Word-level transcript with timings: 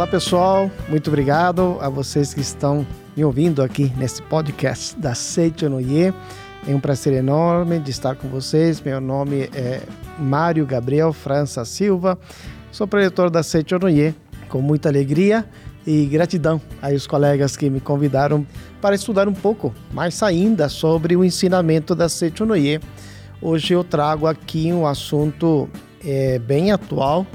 Olá 0.00 0.06
pessoal, 0.06 0.70
muito 0.88 1.08
obrigado 1.08 1.76
a 1.78 1.90
vocês 1.90 2.32
que 2.32 2.40
estão 2.40 2.86
me 3.14 3.22
ouvindo 3.22 3.62
aqui 3.62 3.92
nesse 3.98 4.22
podcast 4.22 4.98
da 4.98 5.14
Seito 5.14 5.68
Noie. 5.68 6.14
É 6.66 6.74
um 6.74 6.80
prazer 6.80 7.12
enorme 7.12 7.78
de 7.78 7.90
estar 7.90 8.16
com 8.16 8.26
vocês. 8.26 8.80
Meu 8.80 8.98
nome 8.98 9.50
é 9.54 9.82
Mário 10.18 10.64
Gabriel 10.64 11.12
França 11.12 11.66
Silva, 11.66 12.18
sou 12.72 12.86
preletor 12.86 13.28
da 13.28 13.42
Seito 13.42 13.78
Noie. 13.78 14.14
Com 14.48 14.62
muita 14.62 14.88
alegria 14.88 15.44
e 15.86 16.06
gratidão 16.06 16.58
aos 16.80 17.06
colegas 17.06 17.54
que 17.54 17.68
me 17.68 17.78
convidaram 17.78 18.46
para 18.80 18.94
estudar 18.94 19.28
um 19.28 19.34
pouco 19.34 19.70
mais 19.92 20.22
ainda 20.22 20.70
sobre 20.70 21.14
o 21.14 21.22
ensinamento 21.22 21.94
da 21.94 22.08
Seito 22.08 22.46
Noie. 22.46 22.80
Hoje 23.42 23.74
eu 23.74 23.84
trago 23.84 24.26
aqui 24.26 24.72
um 24.72 24.86
assunto 24.86 25.68
é, 26.02 26.38
bem 26.38 26.72
atual, 26.72 27.26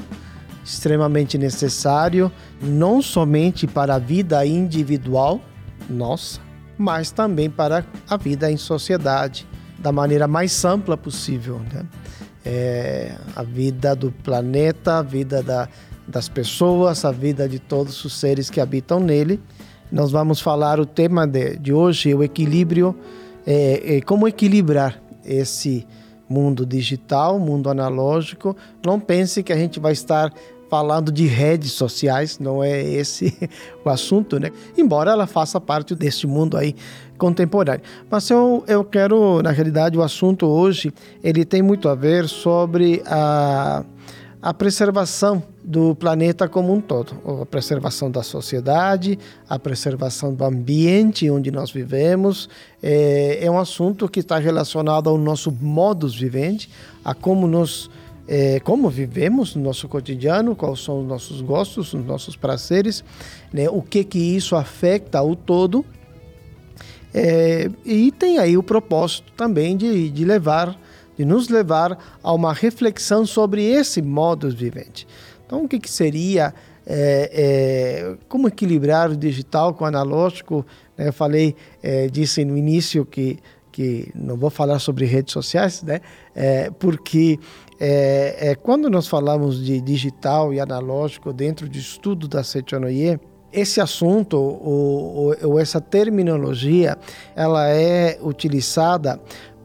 extremamente 0.63 1.37
necessário, 1.37 2.31
não 2.61 3.01
somente 3.01 3.67
para 3.67 3.95
a 3.95 3.99
vida 3.99 4.45
individual 4.45 5.41
nossa, 5.89 6.39
mas 6.77 7.11
também 7.11 7.49
para 7.49 7.85
a 8.09 8.17
vida 8.17 8.51
em 8.51 8.57
sociedade, 8.57 9.47
da 9.77 9.91
maneira 9.91 10.27
mais 10.27 10.65
ampla 10.65 10.97
possível. 10.97 11.59
Né? 11.71 11.85
É, 12.43 13.15
a 13.35 13.43
vida 13.43 13.95
do 13.95 14.11
planeta, 14.11 14.99
a 14.99 15.01
vida 15.01 15.41
da, 15.41 15.67
das 16.07 16.29
pessoas, 16.29 17.05
a 17.05 17.11
vida 17.11 17.47
de 17.47 17.59
todos 17.59 18.03
os 18.03 18.13
seres 18.13 18.49
que 18.49 18.59
habitam 18.59 18.99
nele. 18.99 19.41
Nós 19.91 20.11
vamos 20.11 20.39
falar 20.39 20.79
o 20.79 20.85
tema 20.85 21.27
de, 21.27 21.57
de 21.57 21.73
hoje, 21.73 22.13
o 22.13 22.23
equilíbrio, 22.23 22.95
é, 23.45 23.97
é, 23.97 24.01
como 24.01 24.27
equilibrar 24.27 25.01
esse 25.23 25.85
mundo 26.27 26.65
digital, 26.65 27.39
mundo 27.39 27.69
analógico. 27.69 28.55
Não 28.85 28.99
pense 28.99 29.43
que 29.43 29.53
a 29.53 29.57
gente 29.57 29.79
vai 29.79 29.93
estar 29.93 30.33
falando 30.75 31.09
de 31.09 31.25
redes 31.25 31.71
sociais, 31.71 32.37
não 32.37 32.61
é 32.61 32.83
esse 32.83 33.33
o 33.85 33.89
assunto, 33.89 34.37
né? 34.37 34.51
Embora 34.77 35.11
ela 35.11 35.25
faça 35.25 35.61
parte 35.61 35.95
desse 35.95 36.27
mundo 36.27 36.57
aí 36.57 36.75
contemporâneo. 37.17 37.81
Mas 38.11 38.29
eu, 38.29 38.61
eu 38.67 38.83
quero, 38.83 39.41
na 39.41 39.51
realidade, 39.51 39.97
o 39.97 40.03
assunto 40.03 40.45
hoje, 40.45 40.93
ele 41.23 41.45
tem 41.45 41.61
muito 41.61 41.87
a 41.87 41.95
ver 41.95 42.27
sobre 42.27 43.01
a, 43.05 43.85
a 44.41 44.53
preservação 44.53 45.41
do 45.63 45.95
planeta 45.95 46.45
como 46.49 46.73
um 46.73 46.81
todo, 46.81 47.41
a 47.41 47.45
preservação 47.45 48.11
da 48.11 48.21
sociedade, 48.21 49.17
a 49.47 49.57
preservação 49.57 50.33
do 50.33 50.43
ambiente 50.43 51.31
onde 51.31 51.51
nós 51.51 51.71
vivemos. 51.71 52.49
É, 52.83 53.45
é 53.45 53.49
um 53.49 53.57
assunto 53.57 54.09
que 54.09 54.19
está 54.19 54.37
relacionado 54.39 55.09
ao 55.09 55.17
nosso 55.17 55.53
modus 55.53 56.13
vivendi, 56.13 56.69
a 57.01 57.13
como 57.13 57.47
nos 57.47 57.89
é, 58.27 58.59
como 58.59 58.89
vivemos 58.89 59.55
no 59.55 59.63
nosso 59.63 59.87
cotidiano, 59.87 60.55
quais 60.55 60.79
são 60.79 61.01
os 61.01 61.07
nossos 61.07 61.41
gostos, 61.41 61.93
os 61.93 62.05
nossos 62.05 62.35
prazeres, 62.35 63.03
né? 63.53 63.69
o 63.69 63.81
que 63.81 64.03
que 64.03 64.19
isso 64.19 64.55
afeta 64.55 65.21
o 65.21 65.35
todo. 65.35 65.85
É, 67.13 67.69
e 67.85 68.11
tem 68.11 68.39
aí 68.39 68.57
o 68.57 68.63
propósito 68.63 69.31
também 69.37 69.77
de, 69.77 70.09
de 70.09 70.25
levar, 70.25 70.77
de 71.17 71.23
nos 71.23 71.49
levar 71.49 72.17
a 72.21 72.33
uma 72.33 72.51
reflexão 72.51 73.25
sobre 73.25 73.63
esse 73.63 74.01
modo 74.01 74.49
vivente. 74.49 75.07
Então, 75.45 75.63
o 75.63 75.67
que, 75.67 75.79
que 75.79 75.89
seria, 75.89 76.53
é, 76.85 77.29
é 77.31 78.15
como 78.27 78.47
equilibrar 78.47 79.11
o 79.11 79.15
digital 79.15 79.73
com 79.73 79.83
o 79.83 79.87
analógico? 79.87 80.65
Né? 80.97 81.07
Eu 81.09 81.13
falei, 81.13 81.55
é, 81.81 82.07
disse 82.07 82.43
no 82.43 82.57
início 82.57 83.05
que 83.05 83.37
que 83.75 84.09
não 84.15 84.37
vou 84.37 84.49
falar 84.49 84.79
sobre 84.79 85.03
redes 85.03 85.33
sociais, 85.33 85.83
né? 85.83 85.99
É, 86.33 86.71
porque 86.79 87.37
é, 87.77 88.51
é, 88.51 88.55
quando 88.55 88.89
nós 88.89 89.05
falamos 89.05 89.61
de 89.61 89.81
digital 89.81 90.53
e 90.53 90.61
analógico 90.61 91.33
dentro 91.33 91.67
do 91.67 91.77
estudo 91.77 92.25
da 92.25 92.41
Sechonoye, 92.41 93.19
esse 93.51 93.81
assunto 93.81 94.37
ou, 94.37 95.35
ou, 95.43 95.59
essa 95.59 95.81
terminologia 95.81 96.97
ela 97.35 97.67
é 97.67 98.17
utilizada 98.21 99.19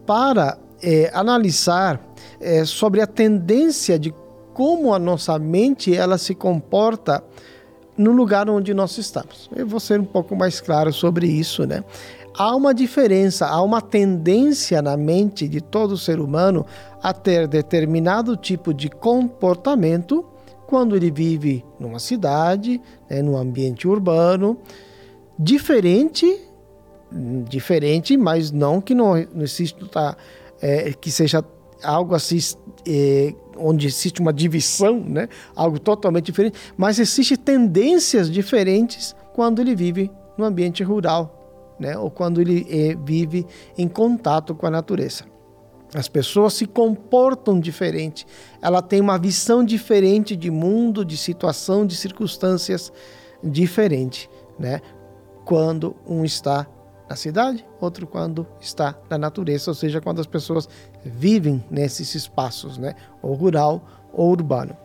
para 0.05 0.57
é, 0.83 1.09
analisar 1.13 2.01
é, 2.41 2.65
sobre 2.65 2.99
a 2.99 3.07
tendência 3.07 3.97
de 3.97 4.13
como 4.53 4.93
a 4.93 4.99
nossa 4.99 5.39
mente 5.39 5.95
ela 5.95 6.17
se 6.17 6.35
comporta 6.35 7.23
no 7.97 8.11
lugar 8.11 8.49
onde 8.49 8.73
nós 8.73 8.97
estamos. 8.97 9.49
Eu 9.55 9.67
vou 9.67 9.79
ser 9.79 9.99
um 9.99 10.05
pouco 10.05 10.35
mais 10.35 10.59
claro 10.59 10.91
sobre 10.91 11.27
isso, 11.27 11.65
né? 11.65 11.83
Há 12.37 12.55
uma 12.55 12.73
diferença, 12.73 13.47
há 13.47 13.61
uma 13.61 13.81
tendência 13.81 14.81
na 14.81 14.95
mente 14.95 15.47
de 15.47 15.61
todo 15.61 15.97
ser 15.97 16.19
humano 16.19 16.65
a 17.01 17.13
ter 17.13 17.47
determinado 17.47 18.37
tipo 18.37 18.73
de 18.73 18.89
comportamento 18.89 20.25
quando 20.67 20.95
ele 20.95 21.11
vive 21.11 21.65
numa 21.79 21.99
cidade, 21.99 22.81
né, 23.09 23.21
num 23.21 23.35
ambiente 23.35 23.87
urbano, 23.87 24.57
diferente, 25.37 26.39
diferente, 27.49 28.15
mas 28.15 28.51
não 28.51 28.79
que 28.79 28.95
não, 28.95 29.15
não 29.33 29.43
exista, 29.43 30.15
é, 30.61 30.93
que 30.93 31.11
seja 31.11 31.43
algo 31.83 32.15
assim 32.15 32.37
é, 32.87 33.33
onde 33.57 33.87
existe 33.87 34.21
uma 34.21 34.31
divisão, 34.31 34.99
né, 34.99 35.27
algo 35.55 35.77
totalmente 35.77 36.25
diferente, 36.25 36.57
mas 36.77 36.99
existem 36.99 37.35
tendências 37.35 38.31
diferentes 38.31 39.13
quando 39.33 39.59
ele 39.59 39.75
vive 39.75 40.09
no 40.37 40.45
ambiente 40.45 40.83
rural, 40.83 41.40
né? 41.81 41.97
ou 41.97 42.11
quando 42.11 42.39
ele 42.39 42.65
é, 42.69 42.95
vive 42.95 43.45
em 43.77 43.87
contato 43.87 44.53
com 44.53 44.67
a 44.67 44.69
natureza. 44.69 45.25
As 45.93 46.07
pessoas 46.07 46.53
se 46.53 46.65
comportam 46.65 47.59
diferente, 47.59 48.25
ela 48.61 48.81
tem 48.81 49.01
uma 49.01 49.17
visão 49.17 49.61
diferente 49.61 50.37
de 50.37 50.49
mundo, 50.49 51.03
de 51.03 51.17
situação, 51.17 51.85
de 51.85 51.97
circunstâncias 51.97 52.93
diferente, 53.43 54.29
né? 54.57 54.79
Quando 55.43 55.95
um 56.07 56.23
está 56.23 56.65
na 57.09 57.15
cidade, 57.17 57.65
outro 57.81 58.07
quando 58.07 58.47
está 58.61 58.95
na 59.09 59.17
natureza, 59.17 59.71
ou 59.71 59.75
seja, 59.75 59.99
quando 59.99 60.21
as 60.21 60.27
pessoas 60.27 60.69
vivem 61.03 61.61
nesses 61.69 62.15
espaços, 62.15 62.77
né? 62.77 62.95
Ou 63.21 63.33
rural 63.33 63.83
ou 64.13 64.29
urbano. 64.29 64.77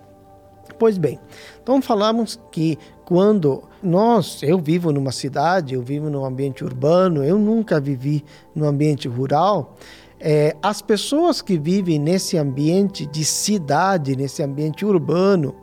Pois 0.78 0.98
bem, 0.98 1.18
então 1.62 1.80
falamos 1.80 2.38
que 2.50 2.78
quando 3.04 3.62
nós, 3.82 4.42
eu 4.42 4.58
vivo 4.58 4.92
numa 4.92 5.12
cidade, 5.12 5.74
eu 5.74 5.82
vivo 5.82 6.10
num 6.10 6.24
ambiente 6.24 6.64
urbano, 6.64 7.24
eu 7.24 7.38
nunca 7.38 7.80
vivi 7.80 8.24
no 8.54 8.66
ambiente 8.66 9.08
rural. 9.08 9.76
É, 10.18 10.56
as 10.62 10.82
pessoas 10.82 11.40
que 11.40 11.58
vivem 11.58 11.98
nesse 11.98 12.36
ambiente 12.36 13.06
de 13.06 13.24
cidade, 13.24 14.16
nesse 14.16 14.42
ambiente 14.42 14.84
urbano, 14.84 15.54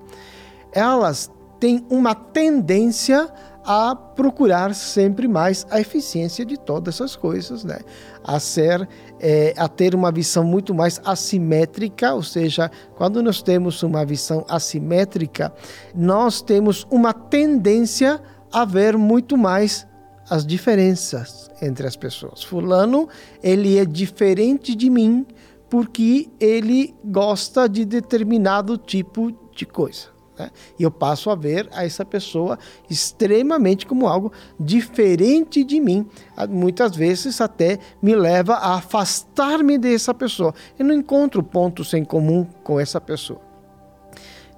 elas 0.71 1.31
têm 1.59 1.85
uma 1.89 2.15
tendência 2.15 3.19
a 3.21 3.52
procurar 4.15 4.75
sempre 4.75 5.27
mais 5.27 5.65
a 5.69 5.79
eficiência 5.79 6.45
de 6.45 6.57
todas 6.57 6.95
essas 6.95 7.15
coisas, 7.15 7.63
né? 7.63 7.79
A 8.23 8.39
ser, 8.39 8.87
é, 9.19 9.53
a 9.57 9.67
ter 9.67 9.95
uma 9.95 10.11
visão 10.11 10.43
muito 10.43 10.73
mais 10.73 10.99
assimétrica, 11.05 12.13
ou 12.13 12.23
seja, 12.23 12.69
quando 12.95 13.23
nós 13.23 13.41
temos 13.41 13.81
uma 13.83 14.05
visão 14.05 14.45
assimétrica, 14.49 15.53
nós 15.95 16.41
temos 16.41 16.85
uma 16.91 17.13
tendência 17.13 18.21
a 18.51 18.65
ver 18.65 18.97
muito 18.97 19.37
mais 19.37 19.87
as 20.29 20.45
diferenças 20.45 21.49
entre 21.61 21.87
as 21.87 21.95
pessoas. 21.95 22.43
Fulano, 22.43 23.07
ele 23.41 23.77
é 23.77 23.85
diferente 23.85 24.75
de 24.75 24.89
mim 24.89 25.25
porque 25.69 26.29
ele 26.39 26.93
gosta 27.03 27.67
de 27.67 27.83
determinado 27.83 28.77
tipo 28.77 29.31
de 29.55 29.65
coisa. 29.65 30.12
Né? 30.37 30.49
E 30.79 30.83
eu 30.83 30.91
passo 30.91 31.29
a 31.29 31.35
ver 31.35 31.69
a 31.71 31.85
essa 31.85 32.03
pessoa 32.03 32.57
extremamente 32.89 33.85
como 33.85 34.07
algo 34.07 34.31
diferente 34.59 35.63
de 35.63 35.79
mim. 35.79 36.07
Muitas 36.49 36.95
vezes 36.95 37.39
até 37.41 37.79
me 38.01 38.15
leva 38.15 38.55
a 38.55 38.75
afastar-me 38.75 39.77
dessa 39.77 40.13
pessoa. 40.13 40.53
Eu 40.77 40.85
não 40.85 40.95
encontro 40.95 41.43
pontos 41.43 41.93
em 41.93 42.03
comum 42.03 42.45
com 42.63 42.79
essa 42.79 42.99
pessoa. 42.99 43.41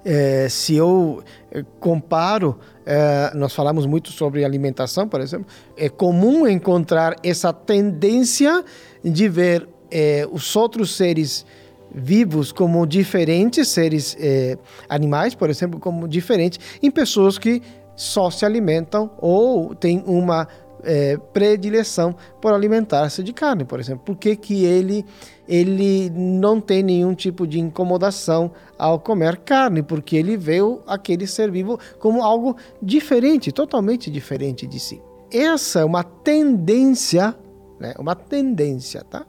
É, 0.08 0.48
se 0.48 0.76
eu 0.76 1.20
eh, 1.50 1.64
comparo, 1.80 2.60
é, 2.84 3.32
nós 3.34 3.52
falamos 3.52 3.86
muito 3.86 4.12
sobre 4.12 4.44
alimentação, 4.44 5.08
por 5.08 5.20
exemplo, 5.20 5.48
é 5.76 5.88
comum 5.88 6.46
encontrar 6.46 7.16
essa 7.24 7.52
tendência 7.52 8.64
de 9.02 9.28
ver 9.28 9.68
é, 9.90 10.24
os 10.30 10.54
outros 10.54 10.96
seres 10.96 11.44
vivos 11.94 12.52
como 12.52 12.86
diferentes 12.86 13.68
seres 13.68 14.16
eh, 14.20 14.58
animais, 14.88 15.34
por 15.34 15.50
exemplo, 15.50 15.80
como 15.80 16.06
diferentes 16.06 16.58
em 16.82 16.90
pessoas 16.90 17.38
que 17.38 17.62
só 17.94 18.30
se 18.30 18.44
alimentam 18.44 19.10
ou 19.18 19.74
têm 19.74 20.02
uma 20.06 20.46
eh, 20.84 21.18
predileção 21.32 22.14
por 22.40 22.52
alimentar-se 22.52 23.22
de 23.22 23.32
carne, 23.32 23.64
por 23.64 23.80
exemplo. 23.80 24.04
Por 24.04 24.16
que, 24.16 24.36
que 24.36 24.64
ele, 24.64 25.04
ele 25.48 26.10
não 26.10 26.60
tem 26.60 26.82
nenhum 26.82 27.14
tipo 27.14 27.46
de 27.46 27.58
incomodação 27.58 28.52
ao 28.78 29.00
comer 29.00 29.38
carne? 29.38 29.82
Porque 29.82 30.16
ele 30.16 30.36
vê 30.36 30.58
aquele 30.86 31.26
ser 31.26 31.50
vivo 31.50 31.78
como 31.98 32.22
algo 32.22 32.56
diferente, 32.80 33.50
totalmente 33.50 34.10
diferente 34.10 34.66
de 34.66 34.78
si. 34.78 35.02
Essa 35.30 35.80
é 35.80 35.84
uma 35.84 36.04
tendência, 36.04 37.34
né? 37.80 37.94
uma 37.98 38.14
tendência, 38.14 39.02
tá? 39.02 39.26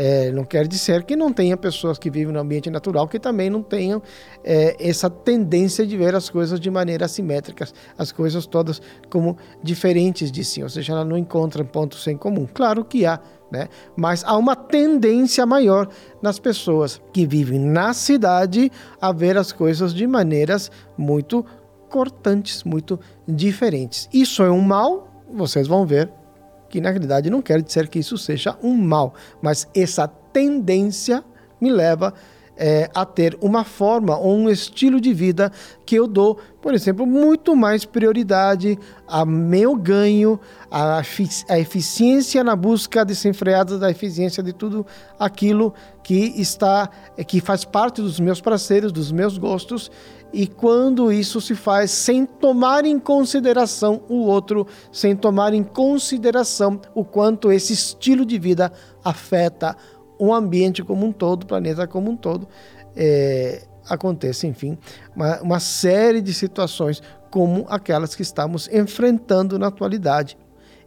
É, 0.00 0.30
não 0.30 0.44
quer 0.44 0.68
dizer 0.68 1.02
que 1.02 1.16
não 1.16 1.32
tenha 1.32 1.56
pessoas 1.56 1.98
que 1.98 2.08
vivem 2.08 2.32
no 2.32 2.38
ambiente 2.38 2.70
natural 2.70 3.08
que 3.08 3.18
também 3.18 3.50
não 3.50 3.64
tenham 3.64 4.00
é, 4.44 4.76
essa 4.78 5.10
tendência 5.10 5.84
de 5.84 5.96
ver 5.96 6.14
as 6.14 6.30
coisas 6.30 6.60
de 6.60 6.70
maneira 6.70 7.06
assimétrica, 7.06 7.66
as 7.98 8.12
coisas 8.12 8.46
todas 8.46 8.80
como 9.10 9.36
diferentes 9.60 10.30
de 10.30 10.44
si, 10.44 10.62
ou 10.62 10.68
seja, 10.68 10.92
ela 10.92 11.04
não 11.04 11.18
encontra 11.18 11.64
pontos 11.64 12.06
em 12.06 12.16
comum. 12.16 12.46
Claro 12.54 12.84
que 12.84 13.04
há, 13.04 13.18
né? 13.50 13.68
Mas 13.96 14.22
há 14.22 14.36
uma 14.36 14.54
tendência 14.54 15.44
maior 15.44 15.88
nas 16.22 16.38
pessoas 16.38 17.02
que 17.12 17.26
vivem 17.26 17.58
na 17.58 17.92
cidade 17.92 18.70
a 19.00 19.10
ver 19.10 19.36
as 19.36 19.50
coisas 19.50 19.92
de 19.92 20.06
maneiras 20.06 20.70
muito 20.96 21.44
cortantes, 21.88 22.62
muito 22.62 23.00
diferentes. 23.26 24.08
Isso 24.12 24.44
é 24.44 24.50
um 24.50 24.60
mal, 24.60 25.24
vocês 25.34 25.66
vão 25.66 25.84
ver 25.84 26.08
que 26.68 26.80
na 26.80 26.90
realidade 26.90 27.30
não 27.30 27.42
quer 27.42 27.62
dizer 27.62 27.88
que 27.88 27.98
isso 27.98 28.18
seja 28.18 28.56
um 28.62 28.74
mal, 28.74 29.14
mas 29.40 29.68
essa 29.74 30.06
tendência 30.06 31.24
me 31.60 31.70
leva 31.70 32.14
é, 32.58 32.90
a 32.92 33.06
ter 33.06 33.38
uma 33.40 33.62
forma 33.62 34.18
ou 34.18 34.36
um 34.36 34.50
estilo 34.50 35.00
de 35.00 35.14
vida 35.14 35.52
que 35.86 35.94
eu 35.94 36.06
dou, 36.06 36.38
por 36.60 36.74
exemplo, 36.74 37.06
muito 37.06 37.54
mais 37.54 37.84
prioridade 37.84 38.78
a 39.06 39.24
meu 39.24 39.76
ganho, 39.76 40.38
a, 40.70 41.00
a 41.48 41.58
eficiência 41.58 42.42
na 42.42 42.56
busca 42.56 43.04
desenfreada 43.04 43.78
da 43.78 43.90
eficiência 43.90 44.42
de 44.42 44.52
tudo 44.52 44.84
aquilo 45.18 45.72
que 46.02 46.34
está, 46.40 46.90
que 47.26 47.40
faz 47.40 47.64
parte 47.64 48.02
dos 48.02 48.18
meus 48.18 48.40
prazeres, 48.40 48.90
dos 48.90 49.12
meus 49.12 49.38
gostos. 49.38 49.90
E 50.32 50.46
quando 50.46 51.10
isso 51.10 51.40
se 51.40 51.54
faz 51.54 51.90
sem 51.90 52.26
tomar 52.26 52.84
em 52.84 52.98
consideração 52.98 54.02
o 54.08 54.16
outro, 54.16 54.66
sem 54.92 55.16
tomar 55.16 55.54
em 55.54 55.62
consideração 55.62 56.80
o 56.94 57.02
quanto 57.02 57.50
esse 57.50 57.72
estilo 57.72 58.26
de 58.26 58.38
vida 58.38 58.70
afeta 59.02 59.74
o 60.18 60.32
ambiente 60.32 60.82
como 60.82 61.06
um 61.06 61.12
todo, 61.12 61.44
o 61.44 61.46
planeta 61.46 61.86
como 61.86 62.10
um 62.10 62.16
todo, 62.16 62.48
é, 62.96 63.62
acontece, 63.88 64.46
enfim, 64.46 64.76
uma, 65.14 65.40
uma 65.40 65.60
série 65.60 66.20
de 66.20 66.34
situações 66.34 67.02
como 67.30 67.66
aquelas 67.68 68.14
que 68.14 68.22
estamos 68.22 68.68
enfrentando 68.72 69.58
na 69.58 69.68
atualidade. 69.68 70.36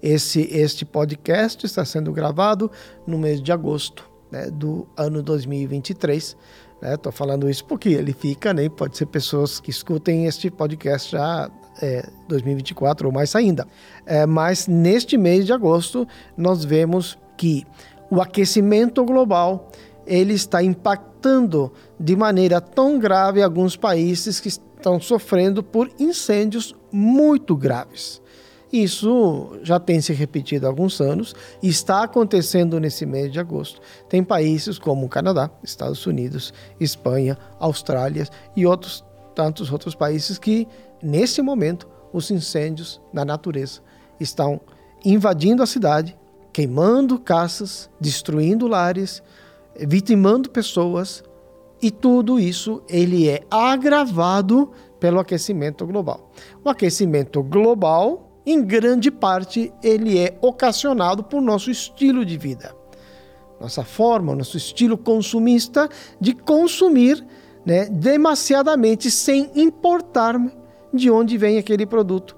Esse, 0.01 0.42
este 0.51 0.83
podcast 0.83 1.66
está 1.66 1.86
sendo 1.86 2.12
gravado 2.12 2.72
no 3.06 3.18
mês 3.18 3.42
de 3.42 3.51
agosto 3.51 4.10
né, 4.31 4.50
do 4.50 4.88
ano 4.98 5.22
2023. 5.22 6.36
Estou 6.81 7.12
né? 7.12 7.16
falando 7.16 7.48
isso 7.48 7.63
porque 7.66 7.89
ele 7.89 8.12
fica, 8.12 8.51
né? 8.54 8.68
Pode 8.68 8.98
ser 8.98 9.06
pessoas 9.06 9.60
que 9.60 9.69
escutem 9.69 10.25
este 10.25 10.50
podcast 10.50 11.12
já 11.12 11.51
é, 11.80 12.07
2024 12.27 13.07
ou 13.07 13.13
mais 13.13 13.36
ainda. 13.36 13.68
É, 14.06 14.25
mas 14.25 14.68
neste 14.68 15.18
mês 15.18 15.45
de 15.45 15.54
agosto 15.54 16.07
nós 16.36 16.66
vemos 16.66 17.19
que 17.38 17.66
o 18.12 18.22
aquecimento 18.22 19.04
global 19.06 19.72
ele 20.06 20.34
está 20.34 20.62
impactando 20.62 21.72
de 21.98 22.16
maneira 22.16 22.60
tão 22.60 23.00
grave 23.00 23.42
alguns 23.42 23.78
países 23.78 24.42
que 24.42 24.50
estão 24.50 25.00
sofrendo 25.00 25.63
por 25.63 25.90
incêndios 25.98 26.75
muito 26.92 27.56
graves. 27.56 28.22
Isso 28.72 29.58
já 29.63 29.80
tem 29.80 30.02
se 30.02 30.13
repetido 30.13 30.66
há 30.66 30.69
alguns 30.69 31.00
anos 31.00 31.34
e 31.63 31.69
está 31.69 32.04
acontecendo 32.04 32.80
nesse 32.80 33.06
mês 33.06 33.31
de 33.31 33.40
agosto. 33.40 33.81
Tem 34.10 34.24
países 34.24 34.78
como 34.78 35.10
Canadá, 35.10 35.50
Estados 35.63 36.06
Unidos, 36.06 36.54
Espanha, 36.80 37.38
Austrália 37.60 38.28
e 38.56 38.66
outros 38.66 39.04
tantos 39.34 39.72
outros 39.72 39.96
países 39.96 40.38
que, 40.38 40.68
nesse 41.02 41.42
momento, 41.42 41.88
os 42.12 42.30
incêndios 42.31 43.02
na 43.13 43.24
natureza 43.24 43.80
estão 44.19 44.60
invadindo 45.06 45.63
a 45.63 45.66
cidade, 45.66 46.18
queimando 46.51 47.19
caças, 47.19 47.89
destruindo 48.00 48.68
lares, 48.68 49.21
vitimando 49.80 50.50
pessoas 50.50 51.24
e 51.81 51.89
tudo 51.89 52.39
isso 52.39 52.83
ele 52.88 53.27
é 53.27 53.42
agravado 53.50 54.71
pelo 55.00 55.19
aquecimento 55.19 55.86
global. 55.86 56.31
O 56.63 56.69
aquecimento 56.69 57.42
global 57.42 58.31
em 58.45 58.63
grande 58.63 59.12
parte, 59.12 59.71
ele 59.83 60.18
é 60.18 60.38
ocasionado 60.42 61.24
por 61.24 61.42
nosso 61.42 61.69
estilo 61.69 62.25
de 62.25 62.38
vida. 62.38 62.75
Nossa 63.59 63.83
forma, 63.83 64.36
nosso 64.36 64.57
estilo 64.57 64.98
consumista 64.98 65.88
de 66.19 66.33
consumir 66.33 67.24
né, 67.63 67.86
demasiadamente 67.86 69.12
sem 69.12 69.51
importar 69.56 70.36
de 70.92 71.12
onde 71.12 71.38
vem 71.38 71.59
aquele 71.59 71.86
produto. 71.86 72.36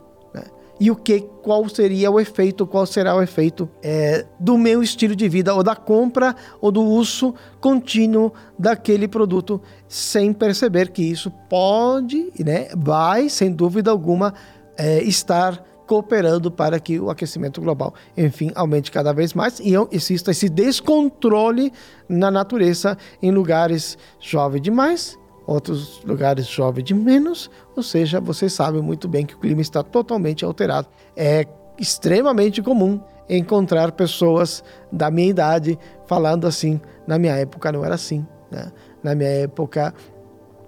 E 0.79 0.89
o 0.89 0.95
que, 0.95 1.21
qual 1.41 1.67
seria 1.69 2.09
o 2.09 2.19
efeito, 2.19 2.65
qual 2.65 2.85
será 2.85 3.15
o 3.15 3.21
efeito 3.21 3.69
é, 3.81 4.25
do 4.39 4.57
meu 4.57 4.81
estilo 4.81 5.15
de 5.15 5.29
vida, 5.29 5.53
ou 5.53 5.63
da 5.63 5.75
compra, 5.75 6.35
ou 6.59 6.71
do 6.71 6.81
uso 6.81 7.33
contínuo 7.61 8.33
daquele 8.57 9.07
produto, 9.07 9.61
sem 9.87 10.33
perceber 10.33 10.89
que 10.89 11.03
isso 11.03 11.31
pode, 11.49 12.31
né, 12.43 12.69
vai, 12.75 13.29
sem 13.29 13.51
dúvida 13.51 13.91
alguma, 13.91 14.33
é, 14.77 15.01
estar 15.03 15.63
cooperando 15.85 16.49
para 16.49 16.79
que 16.79 16.99
o 16.99 17.09
aquecimento 17.09 17.61
global, 17.61 17.93
enfim, 18.17 18.51
aumente 18.55 18.91
cada 18.91 19.13
vez 19.13 19.33
mais 19.33 19.59
e 19.59 19.73
exista 19.91 20.31
esse 20.31 20.49
descontrole 20.49 21.71
na 22.07 22.31
natureza 22.31 22.97
em 23.21 23.31
lugares 23.31 23.97
chove 24.19 24.59
demais, 24.59 25.17
outros 25.45 26.01
lugares 26.03 26.47
chove 26.47 26.81
de 26.81 26.93
menos, 26.93 27.49
ou 27.75 27.83
seja, 27.83 28.19
você 28.19 28.49
sabe 28.49 28.81
muito 28.81 29.07
bem 29.07 29.25
que 29.25 29.35
o 29.35 29.39
clima 29.39 29.61
está 29.61 29.83
totalmente 29.83 30.45
alterado. 30.45 30.87
É 31.15 31.45
extremamente 31.77 32.61
comum 32.61 32.99
encontrar 33.29 33.91
pessoas 33.91 34.63
da 34.91 35.09
minha 35.09 35.29
idade 35.29 35.77
falando 36.05 36.45
assim. 36.45 36.79
Na 37.07 37.17
minha 37.17 37.35
época 37.35 37.71
não 37.71 37.83
era 37.83 37.95
assim. 37.95 38.25
Né? 38.51 38.71
Na 39.01 39.15
minha 39.15 39.29
época 39.29 39.93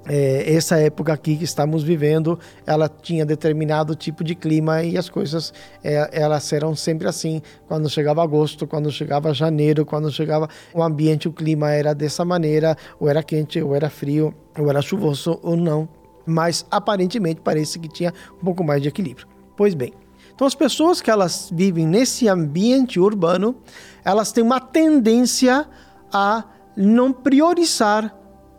é, 0.07 0.53
essa 0.53 0.77
época 0.77 1.11
aqui 1.11 1.35
que 1.35 1.43
estamos 1.43 1.83
vivendo, 1.83 2.39
ela 2.65 2.87
tinha 2.87 3.25
determinado 3.25 3.95
tipo 3.95 4.23
de 4.23 4.35
clima 4.35 4.83
e 4.83 4.97
as 4.97 5.09
coisas 5.09 5.53
é, 5.83 6.09
elas 6.11 6.51
eram 6.53 6.75
sempre 6.75 7.07
assim. 7.07 7.41
Quando 7.67 7.89
chegava 7.89 8.23
agosto, 8.23 8.67
quando 8.67 8.91
chegava 8.91 9.33
janeiro, 9.33 9.85
quando 9.85 10.11
chegava 10.11 10.47
o 10.73 10.83
ambiente, 10.83 11.27
o 11.27 11.33
clima 11.33 11.71
era 11.71 11.93
dessa 11.93 12.23
maneira, 12.23 12.77
ou 12.99 13.09
era 13.09 13.23
quente, 13.23 13.61
ou 13.61 13.75
era 13.75 13.89
frio, 13.89 14.33
ou 14.57 14.69
era 14.69 14.81
chuvoso 14.81 15.39
ou 15.41 15.55
não. 15.55 15.89
Mas 16.25 16.65
aparentemente 16.69 17.41
parece 17.43 17.79
que 17.79 17.87
tinha 17.87 18.13
um 18.39 18.45
pouco 18.45 18.63
mais 18.63 18.81
de 18.81 18.89
equilíbrio. 18.89 19.27
Pois 19.57 19.73
bem, 19.73 19.93
então 20.33 20.45
as 20.45 20.53
pessoas 20.53 21.01
que 21.01 21.09
elas 21.09 21.49
vivem 21.53 21.87
nesse 21.87 22.27
ambiente 22.27 22.99
urbano, 22.99 23.55
elas 24.03 24.31
têm 24.31 24.43
uma 24.43 24.59
tendência 24.59 25.65
a 26.11 26.43
não 26.75 27.13
priorizar 27.13 28.13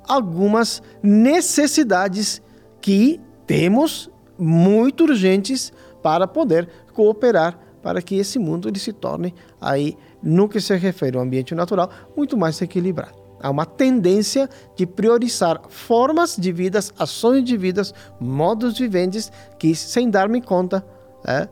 algumas 0.09 0.83
necessidades 1.03 2.43
que 2.81 3.21
temos 3.47 4.11
muito 4.39 5.05
urgentes 5.05 5.73
para 6.03 6.27
poder 6.27 6.69
cooperar 6.93 7.59
para 7.83 8.03
que 8.03 8.17
esse 8.17 8.39
mundo 8.39 8.69
ele 8.69 8.79
se 8.79 8.93
torne 8.93 9.33
aí 9.61 9.97
no 10.23 10.49
que 10.49 10.61
se 10.61 10.75
refere 10.77 11.17
ao 11.17 11.23
ambiente 11.23 11.55
natural 11.55 11.89
muito 12.17 12.37
mais 12.37 12.61
equilibrado. 12.61 13.15
Há 13.41 13.51
uma 13.51 13.67
tendência 13.67 14.49
de 14.75 14.87
priorizar 14.87 15.61
formas 15.69 16.37
de 16.37 16.51
vidas, 16.51 16.93
ações 16.99 17.45
de 17.45 17.57
vidas, 17.57 17.95
modos 18.19 18.79
viventes 18.79 19.31
que, 19.59 19.75
sem 19.75 20.11
dar-me 20.11 20.41
conta, 20.41 20.85
é, 21.25 21.49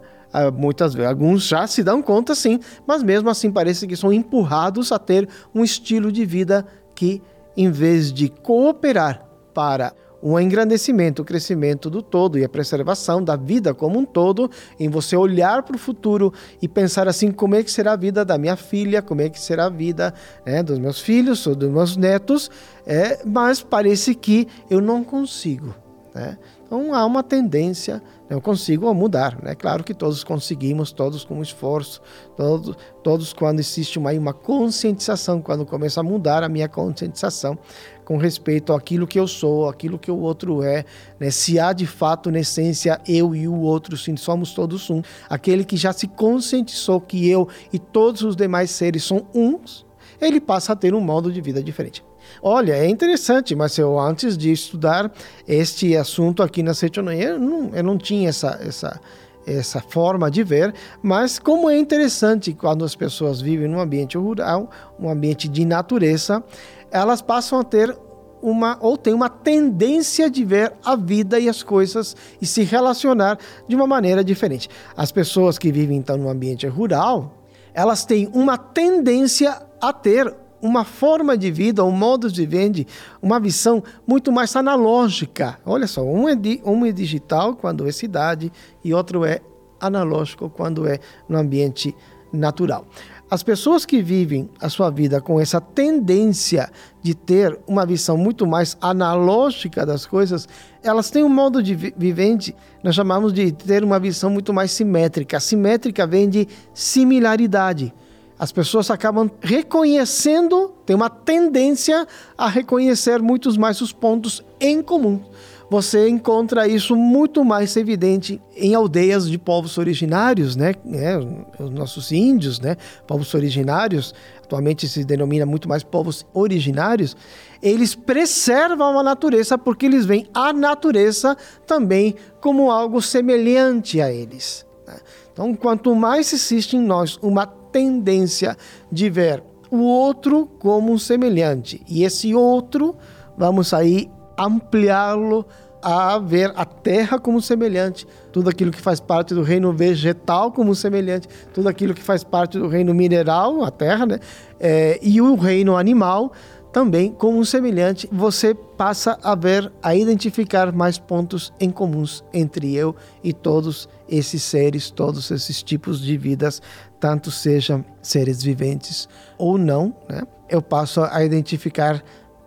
muitas 0.51 0.95
vezes, 0.95 1.09
alguns 1.09 1.47
já 1.47 1.67
se 1.67 1.85
dão 1.85 2.03
conta 2.03 2.35
sim, 2.35 2.59
mas 2.87 3.03
mesmo 3.03 3.31
assim 3.31 3.53
parece 3.53 3.87
que 3.87 3.97
são 3.97 4.13
empurrados 4.13 4.91
a 4.91 4.99
ter 4.99 5.29
um 5.55 5.63
estilo 5.63 6.11
de 6.11 6.25
vida 6.25 6.67
que 6.95 7.23
em 7.57 7.71
vez 7.71 8.13
de 8.13 8.29
cooperar 8.29 9.27
para 9.53 9.95
o 10.27 10.41
engrandecimento, 10.41 11.21
o 11.21 11.25
crescimento 11.25 11.91
do 11.91 12.01
todo 12.01 12.39
e 12.39 12.45
a 12.45 12.49
preservação 12.49 13.23
da 13.23 13.37
vida 13.37 13.75
como 13.75 13.99
um 13.99 14.07
todo, 14.07 14.51
em 14.81 14.89
você 14.89 15.15
olhar 15.15 15.63
para 15.63 15.77
o 15.77 15.79
futuro 15.79 16.33
e 16.63 16.67
pensar 16.67 17.07
assim, 17.07 17.31
como 17.31 17.55
é 17.55 17.63
que 17.63 17.71
será 17.71 17.93
a 17.93 17.97
vida 17.97 18.25
da 18.25 18.39
minha 18.39 18.57
filha, 18.57 19.03
como 19.03 19.21
é 19.21 19.29
que 19.29 19.39
será 19.39 19.67
a 19.67 19.69
vida 19.69 20.15
né, 20.47 20.63
dos 20.63 20.79
meus 20.79 20.99
filhos 20.99 21.47
ou 21.47 21.55
dos 21.55 21.71
meus 21.71 21.95
netos, 21.95 22.51
é, 22.87 23.21
mas 23.23 23.61
parece 23.61 24.15
que 24.15 24.49
eu 24.71 24.81
não 24.81 25.05
consigo. 25.05 25.75
Né? 26.15 26.39
Então 26.75 26.93
há 26.93 27.07
uma 27.07 27.23
tendência, 27.23 28.03
eu 28.29 28.41
consigo 28.41 28.93
mudar. 28.93 29.41
Né? 29.41 29.55
claro 29.55 29.85
que 29.85 29.95
todos 29.95 30.25
conseguimos, 30.25 30.91
todos 30.91 31.25
com 31.25 31.41
esforço, 31.41 32.03
todos, 32.37 32.77
todos 33.01 33.33
quando 33.33 33.61
existe 33.61 33.97
uma, 33.97 34.11
uma 34.11 34.33
conscientização, 34.33 35.41
quando 35.41 35.65
começa 35.65 36.01
a 36.01 36.03
mudar 36.03 36.43
a 36.43 36.49
minha 36.49 36.69
conscientização 36.69 37.57
com 38.05 38.17
respeito 38.17 38.73
àquilo 38.73 39.07
que 39.07 39.21
eu 39.21 39.29
sou, 39.29 39.69
aquilo 39.69 40.01
que 40.01 40.11
o 40.11 40.19
outro 40.19 40.65
é, 40.65 40.85
né? 41.21 41.31
se 41.31 41.61
há 41.61 41.73
de 41.73 41.87
fato 41.87 42.29
na 42.29 42.41
essência 42.41 43.01
eu 43.07 43.37
e 43.37 43.47
o 43.47 43.61
outro, 43.61 43.97
sim, 43.97 44.17
somos 44.17 44.53
todos 44.53 44.91
um. 44.91 45.01
Aquele 45.31 45.65
que 45.65 45.77
já 45.77 45.93
se 45.93 46.09
conscientizou 46.09 47.01
que 47.01 47.29
eu 47.29 47.49
e 47.73 47.79
todos 47.79 48.23
os 48.23 48.35
demais 48.35 48.73
seres 48.73 49.05
são 49.05 49.29
uns, 49.33 49.84
ele 50.21 50.41
passa 50.41 50.73
a 50.73 50.77
ter 50.77 50.95
um 50.95 51.01
modo 51.01 51.33
de 51.33 51.41
vida 51.41 51.63
diferente. 51.63 52.05
Olha, 52.43 52.73
é 52.73 52.89
interessante, 52.89 53.55
mas 53.55 53.77
eu 53.79 53.99
antes 53.99 54.37
de 54.37 54.51
estudar 54.51 55.13
este 55.47 55.97
assunto 55.97 56.43
aqui 56.43 56.63
na 56.63 56.75
Seitonoye, 56.75 57.23
eu 57.23 57.39
não, 57.39 57.71
eu 57.75 57.83
não 57.83 57.99
tinha 57.99 58.29
essa, 58.29 58.59
essa, 58.63 59.01
essa 59.47 59.81
forma 59.81 60.31
de 60.31 60.43
ver, 60.43 60.75
mas 61.03 61.39
como 61.39 61.69
é 61.69 61.79
interessante 61.79 62.53
quando 62.53 62.85
as 62.85 62.95
pessoas 62.95 63.41
vivem 63.41 63.69
num 63.69 63.81
ambiente 63.81 64.17
rural, 64.17 64.71
um 64.99 65.09
ambiente 65.09 65.49
de 65.49 65.65
natureza, 65.65 66.43
elas 66.91 67.21
passam 67.21 67.59
a 67.59 67.65
ter 67.65 67.97
uma 68.41 68.77
ou 68.81 68.99
têm 68.99 69.15
uma 69.15 69.31
tendência 69.31 70.29
de 70.29 70.45
ver 70.45 70.75
a 70.85 70.95
vida 70.95 71.41
e 71.41 71.49
as 71.49 71.63
coisas 71.63 72.15
e 72.43 72.47
se 72.47 72.63
relacionar 72.63 73.39
de 73.67 73.75
uma 73.75 73.87
maneira 73.87 74.23
diferente. 74.23 74.69
As 74.95 75.11
pessoas 75.11 75.57
que 75.57 75.73
vivem 75.73 75.97
então 75.97 76.19
no 76.19 76.29
ambiente 76.29 76.67
rural, 76.67 77.44
elas 77.75 78.05
têm 78.05 78.31
uma 78.33 78.57
tendência 78.57 79.61
a 79.81 79.93
ter 79.93 80.35
uma 80.63 80.85
forma 80.85 81.37
de 81.37 81.51
vida, 81.51 81.85
um 81.85 81.91
modo 81.91 82.33
de 82.33 82.47
vende, 82.47 82.87
uma 83.21 83.39
visão 83.39 83.83
muito 84.07 84.33
mais 84.33 84.57
analógica. 84.57 85.59
Olha 85.67 85.87
só, 85.87 86.03
um 86.03 86.27
é, 86.27 86.35
di, 86.35 86.63
um 86.65 86.87
é 86.87 86.93
digital 86.93 87.55
quando 87.55 87.87
é 87.87 87.93
cidade 87.93 88.51
e 88.83 88.95
outro 88.95 89.27
é 89.27 89.41
analógico 89.79 90.49
quando 90.49 90.87
é 90.89 90.99
no 91.29 91.37
ambiente 91.37 91.95
natural. 92.33 92.87
As 93.31 93.43
pessoas 93.43 93.87
que 93.87 94.03
vivem 94.03 94.49
a 94.61 94.69
sua 94.69 94.91
vida 94.91 95.21
com 95.21 95.41
essa 95.41 95.61
tendência 95.61 96.71
de 97.03 97.15
ter 97.15 97.59
uma 97.67 97.87
visão 97.87 98.17
muito 98.17 98.47
mais 98.47 98.77
analógica 98.81 99.85
das 99.87 100.07
coisas, 100.07 100.47
elas 100.83 101.11
têm 101.11 101.25
um 101.25 101.29
modo 101.29 101.63
de 101.63 101.75
vivente, 101.75 102.55
nós 102.83 102.95
chamamos 102.95 103.33
de 103.33 103.51
ter 103.51 103.83
uma 103.83 103.99
visão 103.99 104.31
muito 104.31 104.53
mais 104.53 104.71
simétrica. 104.73 105.41
Simétrica 105.41 106.07
vem 106.07 106.29
de 106.29 106.47
similaridade 106.75 107.93
as 108.39 108.51
pessoas 108.51 108.91
acabam 108.91 109.31
reconhecendo, 109.41 110.75
tem 110.85 110.95
uma 110.95 111.09
tendência 111.09 112.07
a 112.37 112.49
reconhecer 112.49 113.23
muitos 113.23 113.57
mais 113.57 113.81
os 113.81 113.93
pontos 113.93 114.45
em 114.61 114.83
comum. 114.83 115.23
Você 115.71 116.09
encontra 116.09 116.69
isso 116.69 116.95
muito 116.95 117.45
mais 117.45 117.77
evidente 117.77 118.41
em 118.57 118.75
aldeias 118.75 119.29
de 119.29 119.39
povos 119.39 119.79
originários, 119.79 120.57
né? 120.57 120.75
É, 120.93 121.19
os 121.63 121.71
nossos 121.71 122.13
índios, 122.13 122.61
né? 122.61 122.77
Povos 123.07 123.33
originários, 123.35 124.15
atualmente 124.43 124.87
se 124.87 125.05
denomina 125.05 125.47
muito 125.47 125.69
mais 125.69 125.83
povos 125.83 126.27
originários. 126.35 127.17
Eles 127.63 127.95
preservam 127.95 128.99
a 128.99 129.03
natureza 129.03 129.57
porque 129.57 129.87
eles 129.87 130.05
veem 130.05 130.27
a 130.35 130.53
natureza 130.53 131.37
também 131.67 132.15
como 132.41 132.71
algo 132.71 133.01
semelhante 133.01 134.01
a 134.01 134.13
eles. 134.13 134.67
Né? 134.87 134.97
Então, 135.33 135.55
quanto 135.55 135.95
mais 135.95 136.33
existe 136.33 136.77
em 136.77 136.83
nós 136.83 137.19
uma 137.23 137.47
tendência 137.47 138.57
de 138.93 139.09
ver 139.09 139.43
o 139.71 139.79
outro 139.79 140.47
como 140.59 140.93
um 140.93 140.99
semelhante. 140.99 141.83
E 141.89 142.05
esse 142.05 142.35
outro, 142.35 142.95
vamos 143.37 143.75
aí 143.75 144.09
ampliá-lo 144.39 145.47
a 145.85 146.19
ver 146.19 146.51
a 146.57 146.65
terra 146.65 147.19
como 147.19 147.43
semelhante, 147.43 148.07
tudo 148.33 148.49
aquilo 148.49 148.71
que 148.71 148.81
faz 148.81 149.01
parte 149.01 149.35
do 149.35 149.43
reino 149.43 149.71
vegetal 149.71 150.51
como 150.51 150.75
semelhante, 150.75 151.29
tudo 151.53 151.69
aquilo 151.69 151.93
que 151.93 152.03
faz 152.03 152.25
parte 152.25 152.59
do 152.59 152.69
reino 152.69 152.95
mineral, 152.95 153.63
a 153.63 153.71
terra, 153.71 154.07
né? 154.07 154.19
É, 154.59 154.99
e 155.03 155.21
o 155.21 155.35
reino 155.35 155.77
animal 155.77 156.33
também 156.73 157.13
como 157.13 157.45
semelhante, 157.45 158.09
você 158.11 158.53
passa 158.53 159.17
a 159.23 159.37
ver, 159.37 159.71
a 159.81 159.95
identificar 159.95 160.73
mais 160.73 160.99
pontos 160.99 161.53
em 161.61 161.71
comuns 161.71 162.25
entre 162.33 162.75
eu 162.75 162.97
e 163.23 163.33
todos 163.33 163.89
esses 164.09 164.43
seres, 164.43 164.91
todos 164.91 165.31
esses 165.31 165.63
tipos 165.63 166.01
de 166.01 166.17
vidas, 166.17 166.61
tanto 166.99 167.31
sejam 167.31 167.85
seres 168.03 168.43
viventes 168.43 169.09
ou 169.39 169.57
não, 169.57 169.95
né? 170.09 170.23
Eu 170.49 170.61
passo 170.61 171.03
a 171.03 171.25
identificar 171.25 172.03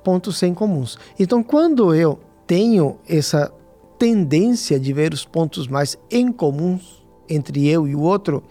pontos 0.08 0.42
em 0.42 0.54
comuns. 0.54 0.98
Então, 1.20 1.44
quando 1.44 1.94
eu 1.94 2.18
tenho 2.48 2.98
essa 3.10 3.52
tendência 4.00 4.80
de 4.80 4.94
ver 4.94 5.12
os 5.12 5.26
pontos 5.26 5.68
mais 5.68 5.98
em 6.10 6.32
comuns 6.32 7.06
entre 7.28 7.68
eu 7.68 7.86
e 7.86 7.94
o 7.94 8.00
outro, 8.00 8.42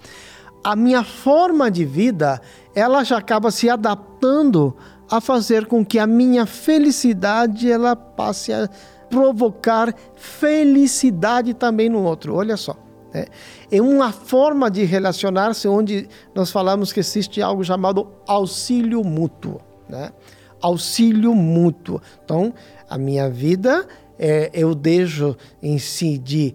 a 0.63 0.77
minha 0.77 1.03
forma 1.03 1.71
de 1.71 1.83
vida, 1.83 2.43
ela 2.75 3.03
já 3.05 3.17
acaba 3.17 3.51
se 3.51 3.71
adaptando 3.71 4.77
a 5.11 5.19
fazer 5.19 5.65
com 5.65 5.83
que 5.83 5.99
a 5.99 6.07
minha 6.07 6.45
felicidade 6.45 7.73
ela 7.73 7.97
passe 7.97 8.53
a 8.53 8.69
provocar 9.09 9.95
felicidade 10.15 11.55
também 11.55 11.89
no 11.89 12.03
outro. 12.03 12.35
Olha 12.35 12.59
só. 12.59 12.77
Né? 13.15 13.25
É 13.73 13.81
uma 13.81 14.13
forma 14.13 14.71
de 14.71 14.85
relacionar-se 14.85 15.67
onde 15.67 16.07
nós 16.35 16.51
falamos 16.51 16.93
que 16.93 17.01
existe 17.01 17.41
algo 17.41 17.65
chamado 17.65 18.09
auxílio 18.27 19.03
mútuo. 19.03 19.59
Né? 19.89 20.13
Auxílio 20.61 21.35
mútuo. 21.35 22.01
Então, 22.25 22.53
a 22.89 22.97
minha 22.99 23.29
vida, 23.29 23.87
é, 24.19 24.51
eu 24.53 24.75
deixo 24.75 25.37
em 25.63 25.79
si 25.79 26.19
de 26.19 26.55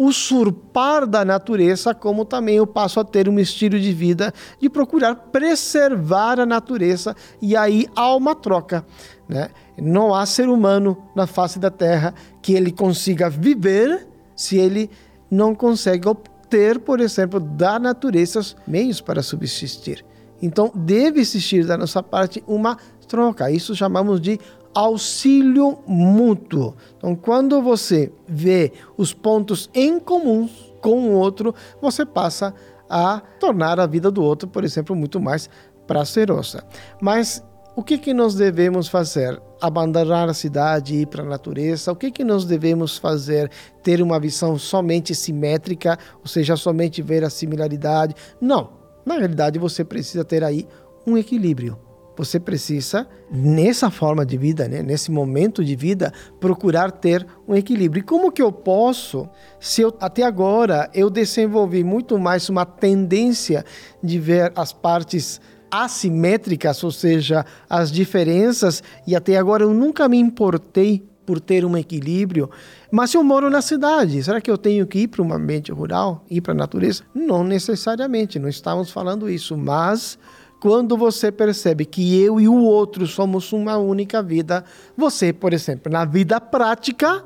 usurpar 0.00 1.06
da 1.06 1.26
natureza, 1.26 1.94
como 1.94 2.24
também 2.24 2.56
eu 2.56 2.66
passo 2.66 2.98
a 2.98 3.04
ter 3.04 3.28
um 3.28 3.38
estilo 3.38 3.78
de 3.78 3.92
vida 3.92 4.32
de 4.58 4.70
procurar 4.70 5.14
preservar 5.14 6.40
a 6.40 6.46
natureza, 6.46 7.14
e 7.42 7.54
aí 7.54 7.86
há 7.94 8.16
uma 8.16 8.34
troca. 8.34 8.82
Né? 9.28 9.50
Não 9.76 10.14
há 10.14 10.24
ser 10.24 10.48
humano 10.48 10.96
na 11.14 11.26
face 11.26 11.58
da 11.58 11.70
terra 11.70 12.14
que 12.40 12.54
ele 12.54 12.72
consiga 12.72 13.28
viver 13.28 14.08
se 14.34 14.56
ele 14.56 14.90
não 15.30 15.54
consegue 15.54 16.08
obter, 16.08 16.78
por 16.78 16.98
exemplo, 16.98 17.38
da 17.38 17.78
natureza 17.78 18.40
meios 18.66 19.02
para 19.02 19.22
subsistir. 19.22 20.02
Então, 20.40 20.72
deve 20.74 21.20
existir 21.20 21.66
da 21.66 21.76
nossa 21.76 22.02
parte 22.02 22.42
uma 22.46 22.78
troca. 23.10 23.50
Isso 23.50 23.74
chamamos 23.74 24.20
de 24.20 24.38
auxílio 24.72 25.80
mútuo. 25.86 26.76
Então, 26.96 27.16
quando 27.16 27.60
você 27.60 28.12
vê 28.26 28.72
os 28.96 29.12
pontos 29.12 29.68
em 29.74 29.98
comuns 29.98 30.72
com 30.80 31.08
o 31.08 31.12
outro, 31.12 31.52
você 31.82 32.06
passa 32.06 32.54
a 32.88 33.20
tornar 33.40 33.80
a 33.80 33.86
vida 33.86 34.10
do 34.10 34.22
outro, 34.22 34.48
por 34.48 34.64
exemplo, 34.64 34.94
muito 34.94 35.20
mais 35.20 35.50
prazerosa. 35.86 36.64
Mas 37.02 37.44
o 37.76 37.82
que, 37.82 37.98
que 37.98 38.14
nós 38.14 38.34
devemos 38.34 38.88
fazer? 38.88 39.40
Abandonar 39.60 40.28
a 40.28 40.34
cidade 40.34 40.94
e 40.94 41.00
ir 41.02 41.06
para 41.06 41.22
a 41.22 41.26
natureza? 41.26 41.92
O 41.92 41.96
que, 41.96 42.10
que 42.10 42.24
nós 42.24 42.44
devemos 42.44 42.96
fazer? 42.96 43.50
Ter 43.82 44.00
uma 44.00 44.18
visão 44.20 44.56
somente 44.56 45.14
simétrica, 45.14 45.98
ou 46.20 46.26
seja, 46.26 46.56
somente 46.56 47.02
ver 47.02 47.24
a 47.24 47.30
similaridade? 47.30 48.14
Não. 48.40 48.78
Na 49.04 49.16
realidade, 49.16 49.58
você 49.58 49.84
precisa 49.84 50.24
ter 50.24 50.44
aí 50.44 50.66
um 51.06 51.16
equilíbrio 51.16 51.89
você 52.20 52.38
precisa, 52.38 53.06
nessa 53.30 53.90
forma 53.90 54.24
de 54.24 54.36
vida, 54.36 54.68
né, 54.68 54.82
nesse 54.82 55.10
momento 55.10 55.64
de 55.64 55.74
vida, 55.74 56.12
procurar 56.38 56.90
ter 56.90 57.26
um 57.48 57.54
equilíbrio. 57.54 58.00
E 58.00 58.04
como 58.04 58.30
que 58.30 58.42
eu 58.42 58.52
posso, 58.52 59.28
se 59.58 59.80
eu, 59.80 59.94
até 60.00 60.22
agora 60.22 60.90
eu 60.94 61.08
desenvolvi 61.08 61.82
muito 61.82 62.18
mais 62.18 62.48
uma 62.48 62.66
tendência 62.66 63.64
de 64.02 64.18
ver 64.18 64.52
as 64.54 64.72
partes 64.72 65.40
assimétricas, 65.70 66.82
ou 66.84 66.90
seja, 66.90 67.46
as 67.68 67.90
diferenças, 67.90 68.82
e 69.06 69.16
até 69.16 69.36
agora 69.36 69.62
eu 69.62 69.72
nunca 69.72 70.08
me 70.08 70.18
importei 70.18 71.02
por 71.24 71.40
ter 71.40 71.64
um 71.64 71.76
equilíbrio. 71.76 72.50
Mas 72.90 73.10
se 73.10 73.16
eu 73.16 73.22
moro 73.22 73.48
na 73.48 73.62
cidade, 73.62 74.22
será 74.22 74.40
que 74.40 74.50
eu 74.50 74.58
tenho 74.58 74.86
que 74.86 75.00
ir 75.00 75.08
para 75.08 75.22
um 75.22 75.32
ambiente 75.32 75.70
rural, 75.70 76.24
ir 76.28 76.40
para 76.40 76.52
a 76.52 76.56
natureza? 76.56 77.04
Não 77.14 77.44
necessariamente, 77.44 78.38
não 78.38 78.48
estamos 78.48 78.90
falando 78.90 79.30
isso, 79.30 79.56
mas 79.56 80.18
quando 80.60 80.96
você 80.96 81.32
percebe 81.32 81.86
que 81.86 82.20
eu 82.20 82.38
e 82.38 82.46
o 82.46 82.54
outro 82.54 83.06
somos 83.06 83.52
uma 83.52 83.78
única 83.78 84.22
vida, 84.22 84.62
você, 84.96 85.32
por 85.32 85.54
exemplo, 85.54 85.90
na 85.90 86.04
vida 86.04 86.38
prática, 86.38 87.24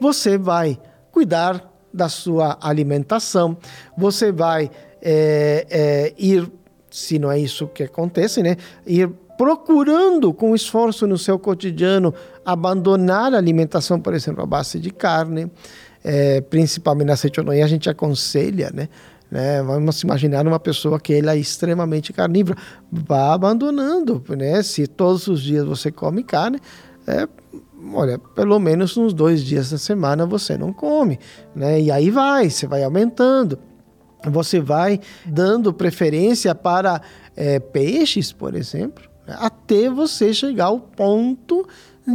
você 0.00 0.36
vai 0.36 0.78
cuidar 1.12 1.72
da 1.94 2.08
sua 2.08 2.58
alimentação, 2.60 3.56
você 3.96 4.32
vai 4.32 4.70
é, 5.00 5.66
é, 5.70 6.14
ir, 6.18 6.50
se 6.90 7.18
não 7.18 7.30
é 7.30 7.38
isso 7.38 7.68
que 7.68 7.84
acontece, 7.84 8.42
né? 8.42 8.56
Ir 8.84 9.08
procurando 9.38 10.32
com 10.32 10.54
esforço 10.54 11.06
no 11.06 11.16
seu 11.16 11.38
cotidiano 11.38 12.12
abandonar 12.44 13.32
a 13.32 13.38
alimentação, 13.38 14.00
por 14.00 14.12
exemplo, 14.12 14.42
à 14.42 14.46
base 14.46 14.80
de 14.80 14.90
carne, 14.90 15.50
é, 16.02 16.40
principalmente 16.40 17.08
na 17.08 17.16
cetonoia, 17.16 17.64
a 17.64 17.68
gente 17.68 17.88
aconselha, 17.88 18.70
né? 18.74 18.88
Né? 19.30 19.62
Vamos 19.62 20.02
imaginar 20.02 20.46
uma 20.46 20.60
pessoa 20.60 21.00
que 21.00 21.12
ela 21.14 21.32
é 21.32 21.38
extremamente 21.38 22.12
carnívora, 22.12 22.58
vá 22.90 23.34
abandonando, 23.34 24.22
né? 24.36 24.62
Se 24.62 24.86
todos 24.86 25.26
os 25.26 25.42
dias 25.42 25.64
você 25.64 25.90
come 25.90 26.22
carne, 26.22 26.60
é, 27.06 27.28
olha, 27.92 28.18
pelo 28.18 28.58
menos 28.58 28.96
uns 28.96 29.12
dois 29.12 29.42
dias 29.42 29.70
da 29.70 29.78
semana 29.78 30.24
você 30.26 30.56
não 30.56 30.72
come, 30.72 31.18
né? 31.54 31.80
E 31.80 31.90
aí 31.90 32.10
vai, 32.10 32.48
você 32.48 32.66
vai 32.66 32.84
aumentando. 32.84 33.58
Você 34.24 34.60
vai 34.60 35.00
dando 35.24 35.72
preferência 35.72 36.54
para 36.54 37.00
é, 37.36 37.60
peixes, 37.60 38.32
por 38.32 38.54
exemplo, 38.54 39.04
até 39.26 39.90
você 39.90 40.32
chegar 40.32 40.66
ao 40.66 40.80
ponto 40.80 41.66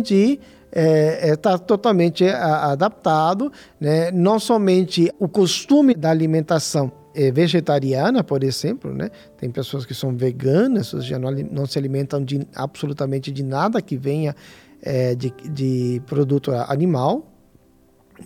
de 0.04 0.40
está 0.72 0.80
é, 0.80 1.30
é, 1.32 1.36
tá 1.36 1.58
totalmente 1.58 2.26
adaptado, 2.26 3.52
né? 3.80 4.10
não 4.12 4.40
somente 4.40 5.14
o 5.20 5.28
costume 5.28 5.94
da 5.94 6.10
alimentação 6.10 6.92
vegetariana, 7.32 8.24
por 8.24 8.44
exemplo, 8.44 8.94
né? 8.94 9.10
Tem 9.38 9.50
pessoas 9.50 9.86
que 9.86 9.94
são 9.94 10.16
veganas, 10.16 10.92
já 11.00 11.20
não, 11.20 11.32
não 11.32 11.66
se 11.66 11.78
alimentam 11.78 12.24
de 12.24 12.48
absolutamente 12.56 13.32
de 13.32 13.44
nada 13.44 13.82
que 13.82 13.98
venha 13.98 14.36
é, 14.82 15.14
de, 15.16 15.34
de 15.52 16.02
produto 16.06 16.52
animal, 16.52 17.28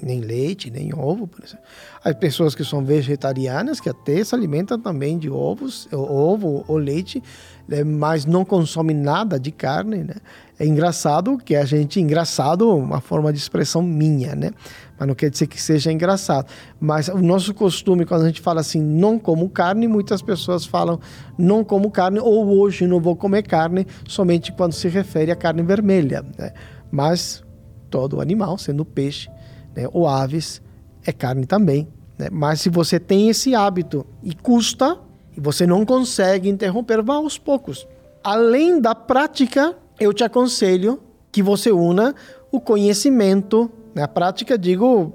nem 0.01 0.19
leite, 0.19 0.69
nem 0.69 0.93
ovo, 0.93 1.27
por 1.27 1.43
exemplo. 1.43 1.63
As 2.03 2.13
pessoas 2.15 2.53
que 2.53 2.63
são 2.63 2.83
vegetarianas, 2.83 3.79
que 3.79 3.89
até 3.89 4.23
se 4.23 4.35
alimentam 4.35 4.79
também 4.79 5.17
de 5.17 5.29
ovos, 5.29 5.87
ovo 5.91 6.63
ou 6.67 6.77
leite, 6.77 7.21
né, 7.67 7.83
mas 7.83 8.25
não 8.25 8.43
consomem 8.43 8.95
nada 8.95 9.39
de 9.39 9.51
carne, 9.51 10.03
né? 10.03 10.15
É 10.57 10.65
engraçado 10.65 11.37
que 11.37 11.55
a 11.55 11.65
gente, 11.65 11.99
engraçado, 11.99 12.69
uma 12.75 13.01
forma 13.01 13.31
de 13.33 13.39
expressão 13.39 13.81
minha, 13.81 14.35
né? 14.35 14.51
Mas 14.97 15.07
não 15.07 15.13
quer 15.13 15.29
dizer 15.29 15.47
que 15.47 15.61
seja 15.61 15.91
engraçado. 15.91 16.47
Mas 16.79 17.09
o 17.09 17.17
nosso 17.17 17.53
costume, 17.53 18.05
quando 18.05 18.23
a 18.23 18.27
gente 18.27 18.39
fala 18.39 18.61
assim, 18.61 18.81
não 18.81 19.19
como 19.19 19.49
carne, 19.49 19.85
muitas 19.85 20.21
pessoas 20.21 20.65
falam 20.65 20.99
não 21.37 21.63
como 21.63 21.91
carne 21.91 22.19
ou 22.19 22.57
hoje 22.57 22.87
não 22.87 23.01
vou 23.01 23.17
comer 23.17 23.43
carne, 23.43 23.85
somente 24.07 24.53
quando 24.53 24.71
se 24.71 24.87
refere 24.87 25.29
à 25.29 25.35
carne 25.35 25.61
vermelha, 25.61 26.23
né? 26.37 26.53
Mas 26.89 27.43
todo 27.89 28.21
animal, 28.21 28.57
sendo 28.57 28.85
peixe, 28.85 29.29
né, 29.75 29.87
ou 29.91 30.07
aves, 30.07 30.61
é 31.05 31.11
carne 31.11 31.45
também. 31.45 31.87
Né? 32.17 32.29
Mas 32.31 32.61
se 32.61 32.69
você 32.69 32.99
tem 32.99 33.29
esse 33.29 33.53
hábito 33.53 34.05
e 34.23 34.33
custa, 34.33 34.97
e 35.35 35.41
você 35.41 35.67
não 35.67 35.85
consegue 35.85 36.47
interromper, 36.47 37.01
vá 37.01 37.15
aos 37.15 37.37
poucos. 37.37 37.85
Além 38.23 38.79
da 38.79 38.95
prática, 38.95 39.75
eu 39.99 40.13
te 40.13 40.23
aconselho 40.23 40.99
que 41.31 41.41
você 41.41 41.71
una 41.71 42.15
o 42.51 42.59
conhecimento, 42.59 43.69
na 43.93 44.03
né? 44.03 44.07
prática 44.07 44.57
digo 44.57 45.13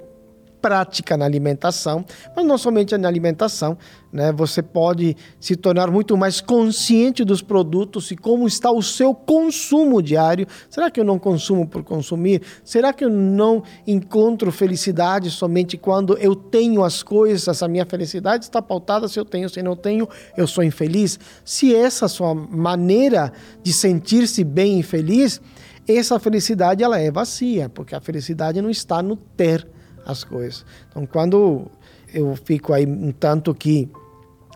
prática 0.61 1.17
na 1.17 1.25
alimentação, 1.25 2.05
mas 2.35 2.45
não 2.45 2.57
somente 2.57 2.95
na 2.97 3.07
alimentação, 3.07 3.77
né? 4.11 4.31
Você 4.33 4.61
pode 4.61 5.15
se 5.39 5.55
tornar 5.55 5.89
muito 5.89 6.17
mais 6.17 6.41
consciente 6.41 7.23
dos 7.23 7.41
produtos 7.41 8.11
e 8.11 8.15
como 8.15 8.47
está 8.47 8.69
o 8.71 8.81
seu 8.83 9.13
consumo 9.13 10.01
diário. 10.01 10.45
Será 10.69 10.91
que 10.91 10.99
eu 10.99 11.03
não 11.03 11.17
consumo 11.17 11.65
por 11.65 11.83
consumir? 11.83 12.41
Será 12.63 12.91
que 12.91 13.05
eu 13.05 13.09
não 13.09 13.63
encontro 13.87 14.51
felicidade 14.51 15.31
somente 15.31 15.77
quando 15.77 16.17
eu 16.17 16.35
tenho 16.35 16.83
as 16.83 17.01
coisas? 17.01 17.63
A 17.63 17.67
minha 17.67 17.85
felicidade 17.85 18.43
está 18.43 18.61
pautada 18.61 19.07
se 19.07 19.19
eu 19.19 19.25
tenho, 19.25 19.49
se 19.49 19.63
não 19.63 19.75
tenho, 19.75 20.07
eu 20.35 20.45
sou 20.45 20.63
infeliz. 20.63 21.19
Se 21.45 21.73
essa 21.73 22.05
é 22.05 22.07
a 22.07 22.09
sua 22.09 22.35
maneira 22.35 23.31
de 23.63 23.71
sentir-se 23.71 24.43
bem 24.43 24.79
e 24.79 24.83
feliz, 24.83 25.41
essa 25.87 26.19
felicidade 26.19 26.83
ela 26.83 26.99
é 26.99 27.09
vazia, 27.09 27.69
porque 27.69 27.95
a 27.95 28.01
felicidade 28.01 28.61
não 28.61 28.69
está 28.69 29.01
no 29.01 29.15
ter 29.15 29.67
as 30.05 30.23
coisas. 30.23 30.65
Então, 30.89 31.05
quando 31.05 31.67
eu 32.13 32.35
fico 32.35 32.73
aí 32.73 32.85
um 32.85 33.11
tanto 33.11 33.53
que 33.53 33.89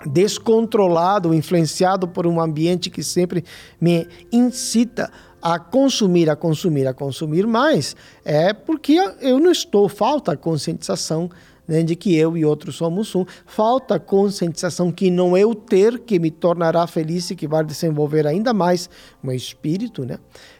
descontrolado, 0.05 1.33
influenciado 1.33 2.07
por 2.07 2.27
um 2.27 2.39
ambiente 2.39 2.89
que 2.89 3.03
sempre 3.03 3.43
me 3.79 4.07
incita 4.31 5.09
a 5.41 5.59
consumir, 5.59 6.29
a 6.29 6.35
consumir, 6.35 6.87
a 6.87 6.93
consumir 6.93 7.45
mais, 7.45 7.95
é 8.23 8.51
porque 8.51 8.93
eu 9.21 9.39
não 9.39 9.51
estou, 9.51 9.87
falta 9.87 10.35
conscientização 10.35 11.29
né, 11.67 11.83
de 11.83 11.95
que 11.95 12.15
eu 12.15 12.35
e 12.35 12.45
outros 12.45 12.75
somos 12.75 13.13
um, 13.15 13.25
falta 13.45 13.99
conscientização 13.99 14.91
que 14.91 15.09
não 15.09 15.35
é 15.35 15.45
o 15.45 15.55
ter 15.55 15.99
que 15.99 16.19
me 16.19 16.31
tornará 16.31 16.85
feliz 16.87 17.29
e 17.29 17.35
que 17.35 17.47
vai 17.47 17.63
desenvolver 17.63 18.27
ainda 18.27 18.53
mais 18.53 18.89
o 19.23 19.27
meu 19.27 19.35
espírito, 19.35 20.05
né? 20.05 20.17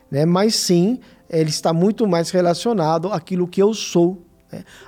né? 0.10 0.26
mas 0.26 0.56
sim, 0.56 1.00
ele 1.30 1.50
está 1.50 1.74
muito 1.74 2.08
mais 2.08 2.30
relacionado 2.30 3.12
àquilo 3.12 3.48
que 3.48 3.62
eu 3.62 3.74
sou? 3.74 4.22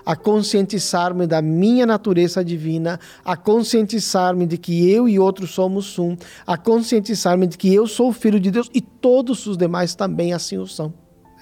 A 0.06 0.16
conscientizar-me 0.16 1.28
da 1.28 1.42
minha 1.42 1.86
natureza 1.86 2.44
divina, 2.44 3.00
a 3.24 3.36
conscientizar-me 3.36 4.46
de 4.46 4.58
que 4.58 4.90
eu 4.90 5.08
e 5.08 5.20
outros 5.20 5.52
somos 5.52 5.98
um, 6.00 6.16
a 6.46 6.58
conscientizar-me 6.58 7.48
de 7.48 7.58
que 7.58 7.74
eu 7.74 7.88
sou 7.88 8.12
filho 8.14 8.40
de 8.40 8.52
Deus 8.52 8.70
e 8.74 8.82
todos 8.82 9.46
os 9.46 9.58
demais 9.58 9.96
também 9.96 10.34
assim 10.34 10.58
o 10.58 10.68
são. 10.68 10.94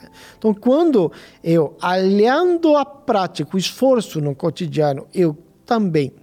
Né? 0.02 0.10
Então, 0.38 0.54
quando 0.54 1.12
eu, 1.44 1.76
aliando 1.82 2.76
a 2.76 2.86
prática, 2.86 3.56
o 3.56 3.60
esforço 3.60 4.22
no 4.22 4.34
cotidiano, 4.34 5.08
eu 5.14 5.38
também 5.66 6.14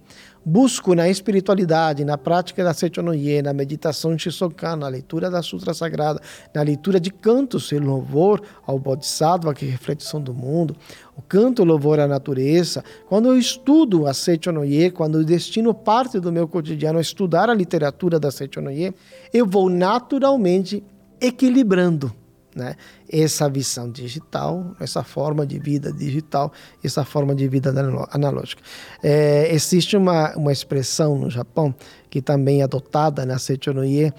Busco 0.45 0.93
na 0.93 1.07
espiritualidade, 1.07 2.03
na 2.03 2.17
prática 2.17 2.65
da 2.65 2.73
Sechonoye, 2.73 3.41
na 3.41 3.53
meditação 3.53 4.17
Shisokan, 4.17 4.75
na 4.75 4.89
leitura 4.89 5.29
da 5.29 5.41
Sutra 5.41 5.73
Sagrada, 5.73 6.19
na 6.53 6.61
leitura 6.61 6.99
de 6.99 7.11
cantos 7.11 7.71
e 7.71 7.79
louvor 7.79 8.41
ao 8.67 8.77
Bodhisattva, 8.77 9.53
que 9.53 9.65
é 9.65 9.69
reflexão 9.69 10.21
do 10.21 10.33
mundo, 10.33 10.75
o 11.15 11.21
canto 11.21 11.63
louvor 11.63 11.97
à 11.99 12.07
natureza. 12.07 12.83
Quando 13.07 13.29
eu 13.29 13.37
estudo 13.37 14.05
a 14.05 14.13
Sechonoye, 14.13 14.91
quando 14.91 15.19
eu 15.19 15.23
destino 15.23 15.73
parte 15.73 16.19
do 16.19 16.29
meu 16.29 16.45
cotidiano 16.45 16.97
a 16.97 17.01
estudar 17.01 17.49
a 17.49 17.53
literatura 17.53 18.19
da 18.19 18.29
Sechonoye, 18.29 18.93
eu 19.33 19.45
vou 19.45 19.69
naturalmente 19.69 20.83
equilibrando 21.21 22.13
né? 22.55 22.75
essa 23.09 23.49
visão 23.49 23.89
digital, 23.89 24.75
essa 24.79 25.03
forma 25.03 25.45
de 25.45 25.59
vida 25.59 25.91
digital, 25.91 26.51
essa 26.83 27.03
forma 27.03 27.35
de 27.35 27.47
vida 27.47 27.73
analógica. 28.11 28.61
É, 29.01 29.53
existe 29.53 29.97
uma, 29.97 30.35
uma 30.35 30.51
expressão 30.51 31.17
no 31.17 31.29
Japão 31.29 31.73
que 32.09 32.21
também 32.21 32.61
é 32.61 32.63
adotada 32.63 33.25
na 33.25 33.39
Sechonoye, 33.39 34.13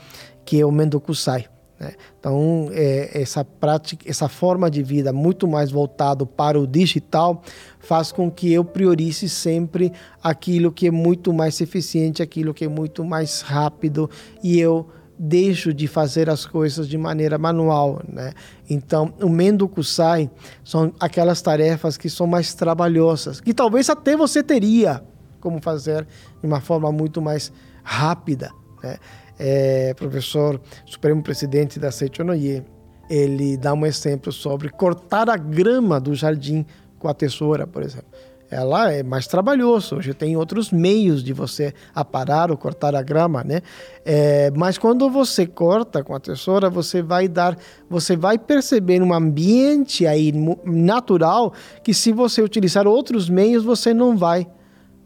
que 0.44 0.61
é 0.61 0.66
o 0.66 0.73
Mendokusai. 0.73 1.47
Né? 1.79 1.92
Então, 2.18 2.68
é, 2.73 3.20
essa 3.20 3.44
prática, 3.44 4.09
essa 4.09 4.29
forma 4.29 4.70
de 4.70 4.83
vida 4.83 5.12
muito 5.12 5.47
mais 5.47 5.70
voltado 5.70 6.27
para 6.27 6.59
o 6.59 6.66
digital 6.66 7.42
faz 7.81 8.12
com 8.12 8.31
que 8.31 8.53
eu 8.53 8.64
priorize 8.64 9.29
sempre 9.29 9.92
aquilo 10.23 10.73
que 10.73 10.87
é 10.87 10.90
muito 10.90 11.33
mais 11.33 11.61
eficiente, 11.61 12.23
aquilo 12.23 12.55
que 12.55 12.64
é 12.64 12.68
muito 12.68 13.05
mais 13.05 13.40
rápido 13.40 14.09
e 14.42 14.59
eu 14.59 14.88
deixo 15.18 15.72
de 15.72 15.87
fazer 15.87 16.29
as 16.29 16.44
coisas 16.44 16.88
de 16.88 16.98
maneira 16.98 17.38
manual, 17.38 18.03
né? 18.09 18.33
Então, 18.68 19.14
o 19.20 19.29
Mendo 19.29 19.68
Kusai 19.68 20.31
são 20.64 20.92
aquelas 20.98 21.40
tarefas 21.40 21.96
que 21.96 22.11
são 22.11 22.27
mais 22.27 22.55
trabalhosas, 22.55 23.40
que 23.40 23.55
talvez 23.55 23.88
até 23.88 24.16
você 24.16 24.42
teria 24.42 25.03
como 25.40 25.61
fazer 25.61 26.07
de 26.40 26.46
uma 26.46 26.61
forma 26.61 26.90
muito 26.90 27.20
mais 27.20 27.53
rápida, 27.83 28.50
né? 28.83 28.96
É, 29.38 29.92
professor 29.94 30.61
Supremo 30.87 31.22
Presidente 31.22 31.79
da 31.79 31.90
Seichonoye, 31.90 32.62
ele 33.11 33.57
dá 33.57 33.74
um 33.74 33.85
exemplo 33.85 34.33
sobre 34.33 34.68
cortar 34.68 35.29
a 35.29 35.37
grama 35.37 36.00
do 36.00 36.14
jardim 36.14 36.64
com 36.98 37.09
a 37.09 37.14
tesoura, 37.14 37.66
por 37.66 37.83
exemplo 37.83 38.09
ela 38.55 38.93
é 38.93 39.03
mais 39.03 39.27
trabalhoso. 39.27 39.97
Hoje 39.97 40.14
tem 40.14 40.37
outros 40.37 40.71
meios 40.71 41.25
de 41.25 41.33
você 41.33 41.75
aparar 41.93 42.53
ou 42.53 42.57
cortar 42.57 42.95
a 42.95 43.03
grama, 43.03 43.43
né? 43.43 43.62
É, 44.05 44.49
mas 44.53 44.79
quando 44.79 45.11
você 45.11 45.45
corta 45.45 46.05
com 46.05 46.14
a 46.14 46.21
tesoura, 46.21 46.71
você 46.71 47.03
vai 47.03 47.27
dar, 47.27 47.59
você 47.90 48.17
vai 48.17 48.38
perceber 48.38 49.03
um 49.03 49.12
ambiente 49.12 50.07
aí 50.07 50.33
natural 50.64 51.53
que 51.83 51.93
se 51.93 52.12
você 52.12 52.43
utilizar 52.43 52.87
outros 52.87 53.29
meios 53.29 53.64
você 53.64 53.93
não 53.93 54.17
vai 54.17 54.47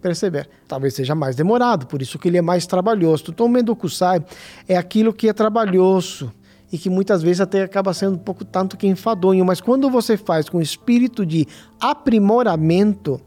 perceber. 0.03 0.47
Talvez 0.69 0.93
seja 0.93 1.15
mais 1.15 1.35
demorado, 1.35 1.87
por 1.87 2.03
isso 2.03 2.19
que 2.19 2.29
ele 2.29 2.37
é 2.37 2.43
mais 2.43 2.67
trabalhoso. 2.67 3.35
O 3.39 3.49
Mendokusai 3.49 4.23
é 4.69 4.77
aquilo 4.77 5.11
que 5.11 5.27
é 5.27 5.33
trabalhoso 5.33 6.31
e 6.71 6.77
que 6.77 6.91
muitas 6.91 7.23
vezes 7.23 7.41
até 7.41 7.63
acaba 7.63 7.95
sendo 7.95 8.17
um 8.17 8.19
pouco 8.19 8.45
tanto 8.45 8.77
que 8.77 8.87
enfadonho, 8.87 9.43
mas 9.43 9.59
quando 9.59 9.89
você 9.89 10.19
faz 10.19 10.51
com 10.51 10.61
espírito 10.61 11.25
de 11.25 11.47
aprimoramento, 11.81 13.19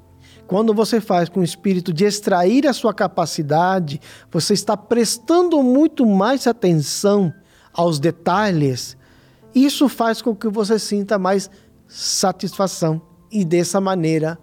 quando 0.51 0.73
você 0.73 0.99
faz 0.99 1.29
com 1.29 1.39
o 1.39 1.45
espírito 1.45 1.93
de 1.93 2.03
extrair 2.03 2.67
a 2.67 2.73
sua 2.73 2.93
capacidade, 2.93 4.01
você 4.29 4.53
está 4.53 4.75
prestando 4.75 5.63
muito 5.63 6.05
mais 6.05 6.45
atenção 6.45 7.33
aos 7.71 8.01
detalhes. 8.01 8.97
Isso 9.55 9.87
faz 9.87 10.21
com 10.21 10.35
que 10.35 10.49
você 10.49 10.77
sinta 10.77 11.17
mais 11.17 11.49
satisfação 11.87 13.01
e 13.31 13.45
dessa 13.45 13.79
maneira 13.79 14.37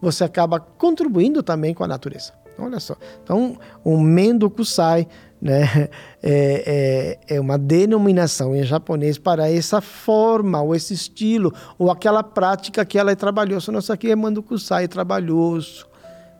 você 0.00 0.24
acaba 0.24 0.58
contribuindo 0.58 1.44
também 1.44 1.72
com 1.72 1.84
a 1.84 1.88
natureza. 1.88 2.32
Olha 2.58 2.80
só. 2.80 2.96
Então, 3.22 3.56
o 3.84 4.00
Mendo 4.00 4.50
Kusai 4.50 5.06
né, 5.42 5.88
é, 6.22 7.18
é, 7.26 7.34
é, 7.34 7.40
uma 7.40 7.58
denominação 7.58 8.54
em 8.54 8.62
japonês 8.62 9.18
para 9.18 9.50
essa 9.50 9.80
forma, 9.80 10.62
ou 10.62 10.72
esse 10.72 10.94
estilo, 10.94 11.52
ou 11.76 11.90
aquela 11.90 12.22
prática 12.22 12.84
que 12.84 12.96
ela 12.96 13.10
é 13.10 13.16
trabalhosa. 13.16 13.72
Nossa, 13.72 13.94
aqui 13.94 14.12
é 14.12 14.14
Mendo 14.14 14.40
Kusai, 14.40 14.84
é 14.84 14.88
trabalhoso. 14.88 15.88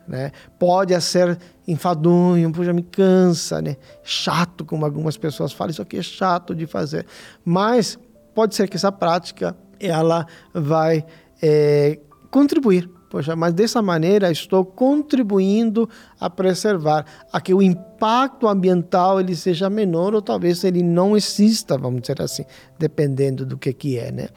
Né? 0.07 0.31
Pode 0.57 0.99
ser 1.01 1.37
enfadonho, 1.67 2.51
já 2.63 2.73
me 2.73 2.83
cansa, 2.83 3.61
né? 3.61 3.75
chato, 4.03 4.65
como 4.65 4.85
algumas 4.85 5.17
pessoas 5.17 5.51
falam, 5.51 5.71
isso 5.71 5.81
aqui 5.81 5.97
é 5.97 6.01
chato 6.01 6.55
de 6.55 6.65
fazer. 6.65 7.05
Mas 7.43 7.99
pode 8.33 8.55
ser 8.55 8.69
que 8.69 8.77
essa 8.77 8.91
prática 8.91 9.55
ela 9.79 10.25
vai 10.53 11.05
é, 11.41 11.99
contribuir 12.31 12.89
Poxa, 13.13 13.35
mas 13.35 13.53
dessa 13.53 13.79
maneira 13.79 14.31
estou 14.31 14.65
contribuindo 14.65 15.87
a 16.19 16.31
preservar, 16.31 17.05
a 17.31 17.39
que 17.39 17.53
o 17.53 17.61
impacto 17.61 18.47
ambiental 18.47 19.19
ele 19.19 19.35
seja 19.35 19.69
menor 19.69 20.15
ou 20.15 20.21
talvez 20.21 20.63
ele 20.63 20.81
não 20.81 21.15
exista, 21.15 21.77
vamos 21.77 22.01
dizer 22.01 22.19
assim, 22.23 22.43
dependendo 22.79 23.45
do 23.45 23.55
que 23.55 23.71
que 23.71 23.99
é, 23.99 24.11
né? 24.11 24.29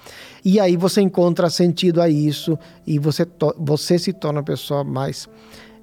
E 0.45 0.61
aí 0.61 0.77
você 0.77 1.01
encontra 1.01 1.49
sentido 1.49 2.03
a 2.03 2.09
isso 2.11 2.59
e 2.87 2.99
você 2.99 3.27
você 3.57 3.99
se 3.99 4.13
torna 4.13 4.41
uma 4.41 4.45
pessoa 4.45 4.85
mais 4.85 5.27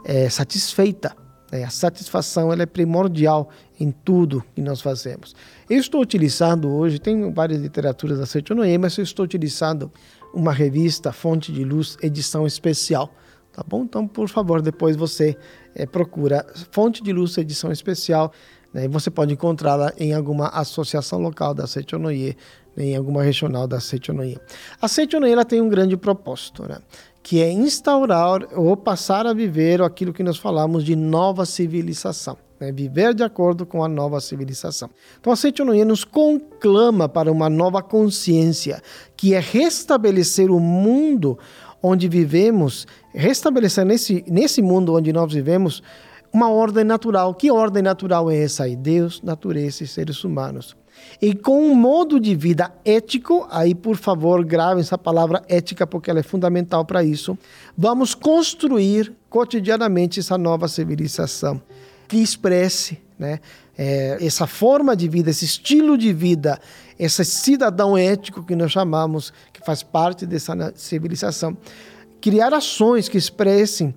é, 0.06 0.30
satisfeita, 0.30 1.16
Né? 1.52 1.64
A 1.64 1.72
satisfação 1.72 2.54
ela 2.54 2.62
é 2.62 2.68
primordial 2.68 3.50
em 3.80 3.90
tudo 3.90 4.44
que 4.54 4.62
nós 4.62 4.82
fazemos. 4.82 5.36
Eu 5.68 5.80
estou 5.80 6.00
utilizando 6.00 6.70
hoje, 6.70 7.00
tem 7.00 7.32
várias 7.34 7.60
literaturas 7.60 8.20
da 8.20 8.28
Seitonoye, 8.28 8.78
mas 8.78 8.96
eu 9.00 9.04
estou 9.04 9.26
utilizando 9.26 9.92
uma 10.34 10.52
revista 10.52 11.12
Fonte 11.12 11.52
de 11.52 11.64
Luz, 11.64 11.98
edição 12.02 12.48
especial. 12.48 13.14
Tá 13.54 13.64
bom? 13.66 13.84
Então, 13.84 14.08
por 14.08 14.28
favor, 14.28 14.62
depois 14.62 14.96
você 14.96 15.38
é, 15.76 15.86
procura 15.86 16.46
Fonte 16.72 17.04
de 17.04 17.14
Luz, 17.14 17.38
edição 17.38 17.72
especial. 17.72 18.32
Né? 18.74 18.88
Você 18.88 19.12
pode 19.12 19.34
encontrá-la 19.34 19.94
em 19.98 20.14
alguma 20.14 20.48
associação 20.48 21.22
local 21.22 21.54
da 21.54 21.68
Seitonoye, 21.68 22.36
em 22.76 22.96
alguma 22.96 23.22
regional 23.22 23.68
da 23.68 23.80
Seitonoye. 23.80 24.40
A 24.82 24.88
Seitonoye 24.88 25.32
ela 25.32 25.46
tem 25.46 25.62
um 25.62 25.70
grande 25.70 25.96
propósito, 25.96 26.68
né? 26.68 26.80
que 27.22 27.42
é 27.42 27.52
instaurar 27.52 28.42
ou 28.58 28.76
passar 28.76 29.28
a 29.28 29.34
viver 29.34 29.82
aquilo 29.82 30.12
que 30.12 30.24
nós 30.24 30.38
falamos 30.38 30.84
de 30.84 30.96
nova 30.96 31.46
civilização. 31.46 32.38
Né? 32.64 32.72
Viver 32.72 33.14
de 33.14 33.24
acordo 33.24 33.66
com 33.66 33.84
a 33.84 33.90
nova 33.90 34.22
civilização. 34.22 34.90
Então 35.20 35.34
a 35.34 35.36
Seitonoye 35.36 35.84
nos 35.84 36.06
conclama 36.06 37.10
para 37.10 37.32
uma 37.32 37.50
nova 37.50 37.82
consciência, 37.82 38.82
que 39.18 39.34
é 39.34 39.40
restabelecer 39.40 40.50
o 40.50 40.60
mundo 40.60 41.38
onde 41.82 42.08
vivemos, 42.08 42.88
restabelecer 43.14 43.86
nesse, 43.86 44.24
nesse 44.28 44.62
mundo 44.62 44.94
onde 44.96 45.12
nós 45.12 45.32
vivemos 45.34 45.84
uma 46.32 46.50
ordem 46.50 46.86
natural. 46.86 47.34
Que 47.36 47.52
ordem 47.52 47.84
natural 47.84 48.32
é 48.32 48.38
essa 48.38 48.64
aí? 48.64 48.76
Deus, 48.76 49.22
natureza 49.22 49.84
e 49.84 49.88
seres 49.88 50.24
humanos 50.24 50.76
e 51.22 51.34
com 51.34 51.60
um 51.60 51.76
modo 51.76 52.20
de 52.20 52.36
vida 52.36 52.72
ético, 52.86 53.48
aí 53.50 53.74
por 53.74 53.98
favor 53.98 54.46
gravem 54.46 54.82
essa 54.82 54.98
palavra 54.98 55.42
ética 55.50 55.88
porque 55.88 56.10
ela 56.10 56.20
é 56.20 56.24
fundamental 56.24 56.86
para 56.86 57.04
isso, 57.04 57.38
vamos 57.78 58.14
construir 58.14 59.12
cotidianamente 59.30 60.20
essa 60.20 60.38
nova 60.38 60.68
civilização 60.68 61.62
que 62.08 62.18
expresse 62.18 63.00
né, 63.18 63.40
é, 63.78 64.18
essa 64.22 64.48
forma 64.48 64.96
de 64.96 65.08
vida, 65.08 65.30
esse 65.30 65.46
estilo 65.46 65.98
de 65.98 66.14
vida, 66.14 66.60
esse 66.98 67.24
cidadão 67.26 67.98
ético 67.98 68.44
que 68.44 68.56
nós 68.56 68.72
chamamos, 68.72 69.34
que 69.52 69.66
faz 69.66 69.84
parte 69.84 70.26
dessa 70.26 70.74
civilização. 70.76 71.58
Criar 72.22 72.54
ações 72.54 73.10
que 73.10 73.18
expressem 73.18 73.94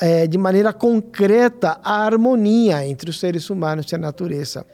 é, 0.00 0.26
de 0.26 0.38
maneira 0.38 0.72
concreta 0.72 1.78
a 1.84 2.04
harmonia 2.04 2.86
entre 2.86 3.10
os 3.10 3.20
seres 3.20 3.50
humanos 3.50 3.90
e 3.90 3.94
a 3.94 3.98
natureza 3.98 4.64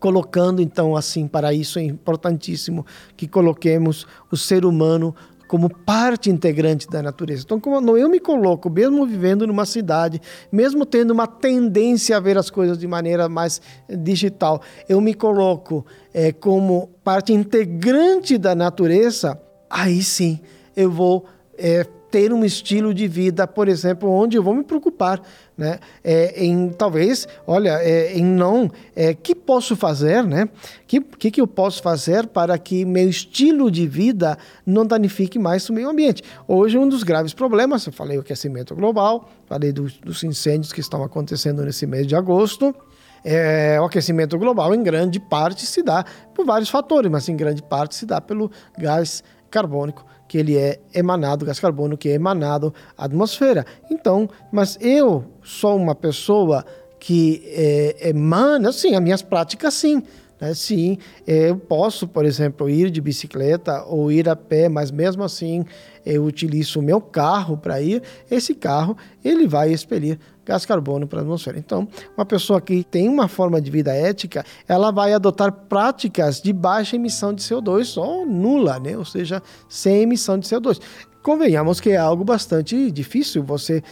colocando 0.00 0.62
então 0.62 0.96
assim 0.96 1.28
para 1.28 1.52
isso 1.52 1.78
é 1.78 1.82
importantíssimo 1.82 2.84
que 3.16 3.28
coloquemos 3.28 4.06
o 4.32 4.36
ser 4.36 4.64
humano 4.64 5.14
como 5.50 5.68
parte 5.68 6.30
integrante 6.30 6.88
da 6.88 7.02
natureza. 7.02 7.42
Então, 7.44 7.58
quando 7.58 7.98
eu 7.98 8.08
me 8.08 8.20
coloco, 8.20 8.70
mesmo 8.70 9.04
vivendo 9.04 9.48
numa 9.48 9.66
cidade, 9.66 10.22
mesmo 10.52 10.86
tendo 10.86 11.10
uma 11.10 11.26
tendência 11.26 12.16
a 12.16 12.20
ver 12.20 12.38
as 12.38 12.48
coisas 12.48 12.78
de 12.78 12.86
maneira 12.86 13.28
mais 13.28 13.60
digital, 13.88 14.62
eu 14.88 15.00
me 15.00 15.12
coloco 15.12 15.84
é, 16.14 16.30
como 16.30 16.90
parte 17.02 17.32
integrante 17.32 18.38
da 18.38 18.54
natureza, 18.54 19.42
aí 19.68 20.04
sim 20.04 20.38
eu 20.76 20.88
vou 20.88 21.24
é, 21.58 21.82
ter 22.12 22.32
um 22.32 22.44
estilo 22.44 22.94
de 22.94 23.08
vida, 23.08 23.44
por 23.44 23.66
exemplo, 23.66 24.08
onde 24.08 24.36
eu 24.36 24.44
vou 24.44 24.54
me 24.54 24.62
preocupar, 24.62 25.20
né? 25.60 25.78
É, 26.02 26.42
em 26.42 26.70
talvez, 26.70 27.28
olha, 27.46 27.78
é, 27.82 28.16
em 28.16 28.24
não, 28.24 28.70
é, 28.96 29.12
que 29.12 29.34
posso 29.34 29.76
fazer, 29.76 30.24
né? 30.24 30.48
Que, 30.86 31.02
que 31.02 31.30
que 31.30 31.38
eu 31.38 31.46
posso 31.46 31.82
fazer 31.82 32.26
para 32.28 32.56
que 32.56 32.82
meu 32.86 33.06
estilo 33.06 33.70
de 33.70 33.86
vida 33.86 34.38
não 34.64 34.86
danifique 34.86 35.38
mais 35.38 35.68
o 35.68 35.74
meio 35.74 35.90
ambiente? 35.90 36.22
Hoje 36.48 36.78
um 36.78 36.88
dos 36.88 37.02
graves 37.02 37.34
problemas, 37.34 37.84
eu 37.84 37.92
falei 37.92 38.16
o 38.16 38.22
aquecimento 38.22 38.74
global, 38.74 39.28
falei 39.44 39.70
dos, 39.70 39.98
dos 39.98 40.24
incêndios 40.24 40.72
que 40.72 40.80
estão 40.80 41.04
acontecendo 41.04 41.62
nesse 41.62 41.86
mês 41.86 42.06
de 42.06 42.16
agosto. 42.16 42.74
É, 43.22 43.78
o 43.78 43.84
aquecimento 43.84 44.38
global, 44.38 44.74
em 44.74 44.82
grande 44.82 45.20
parte, 45.20 45.66
se 45.66 45.82
dá 45.82 46.06
por 46.34 46.46
vários 46.46 46.70
fatores, 46.70 47.10
mas 47.10 47.28
em 47.28 47.36
grande 47.36 47.62
parte 47.62 47.94
se 47.94 48.06
dá 48.06 48.18
pelo 48.18 48.50
gás 48.78 49.22
carbônico 49.50 50.06
que 50.30 50.38
ele 50.38 50.56
é 50.56 50.78
emanado, 50.94 51.44
gás 51.44 51.58
carbono 51.58 51.98
que 51.98 52.08
é 52.08 52.12
emanado 52.12 52.72
à 52.96 53.04
atmosfera. 53.04 53.66
Então, 53.90 54.30
mas 54.52 54.78
eu 54.80 55.24
sou 55.42 55.76
uma 55.76 55.92
pessoa 55.92 56.64
que 57.00 57.42
é, 57.46 58.10
emana, 58.10 58.70
sim, 58.70 58.94
as 58.94 59.02
minhas 59.02 59.22
práticas 59.22 59.74
sim. 59.74 60.04
Né? 60.40 60.54
Sim, 60.54 60.98
eu 61.26 61.56
posso, 61.56 62.08
por 62.08 62.24
exemplo, 62.24 62.68
ir 62.68 62.90
de 62.90 63.00
bicicleta 63.00 63.84
ou 63.84 64.10
ir 64.10 64.28
a 64.28 64.36
pé, 64.36 64.68
mas 64.68 64.90
mesmo 64.90 65.22
assim 65.22 65.64
eu 66.04 66.24
utilizo 66.24 66.80
o 66.80 66.82
meu 66.82 67.00
carro 67.00 67.56
para 67.56 67.80
ir. 67.80 68.02
Esse 68.30 68.54
carro 68.54 68.96
ele 69.22 69.46
vai 69.46 69.72
expelir 69.72 70.18
gás 70.44 70.66
carbono 70.66 71.06
para 71.06 71.20
a 71.20 71.22
atmosfera. 71.22 71.58
Então, 71.58 71.86
uma 72.16 72.24
pessoa 72.24 72.60
que 72.60 72.82
tem 72.82 73.08
uma 73.08 73.28
forma 73.28 73.60
de 73.60 73.70
vida 73.70 73.92
ética, 73.92 74.44
ela 74.66 74.90
vai 74.90 75.12
adotar 75.12 75.52
práticas 75.52 76.40
de 76.40 76.52
baixa 76.52 76.96
emissão 76.96 77.32
de 77.32 77.42
CO2 77.42 78.00
ou 78.00 78.26
nula, 78.26 78.80
né? 78.80 78.96
ou 78.96 79.04
seja, 79.04 79.42
sem 79.68 80.02
emissão 80.02 80.38
de 80.38 80.48
CO2. 80.48 80.80
Convenhamos 81.22 81.80
que 81.80 81.90
é 81.90 81.96
algo 81.96 82.24
bastante 82.24 82.90
difícil 82.90 83.42
você 83.42 83.82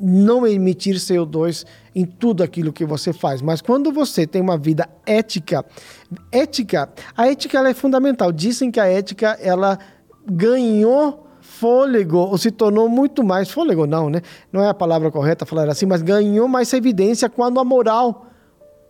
não 0.00 0.46
emitir 0.46 0.96
CO2 0.96 1.66
em 1.94 2.06
tudo 2.06 2.42
aquilo 2.42 2.72
que 2.72 2.84
você 2.84 3.12
faz, 3.12 3.42
mas 3.42 3.60
quando 3.60 3.92
você 3.92 4.26
tem 4.26 4.40
uma 4.40 4.56
vida 4.56 4.88
ética, 5.04 5.64
ética, 6.30 6.88
a 7.14 7.28
ética 7.28 7.68
é 7.68 7.74
fundamental. 7.74 8.32
Dizem 8.32 8.70
que 8.70 8.80
a 8.80 8.86
ética 8.86 9.38
ela 9.40 9.78
ganhou 10.26 11.26
fôlego, 11.42 12.18
ou 12.18 12.38
se 12.38 12.50
tornou 12.50 12.88
muito 12.88 13.22
mais 13.22 13.50
fôlego, 13.50 13.86
não, 13.86 14.08
né? 14.08 14.22
Não 14.50 14.62
é 14.62 14.68
a 14.68 14.74
palavra 14.74 15.10
correta 15.10 15.44
falar 15.44 15.68
assim, 15.68 15.84
mas 15.84 16.00
ganhou 16.00 16.48
mais 16.48 16.72
evidência 16.72 17.28
quando 17.28 17.60
a 17.60 17.64
moral 17.64 18.26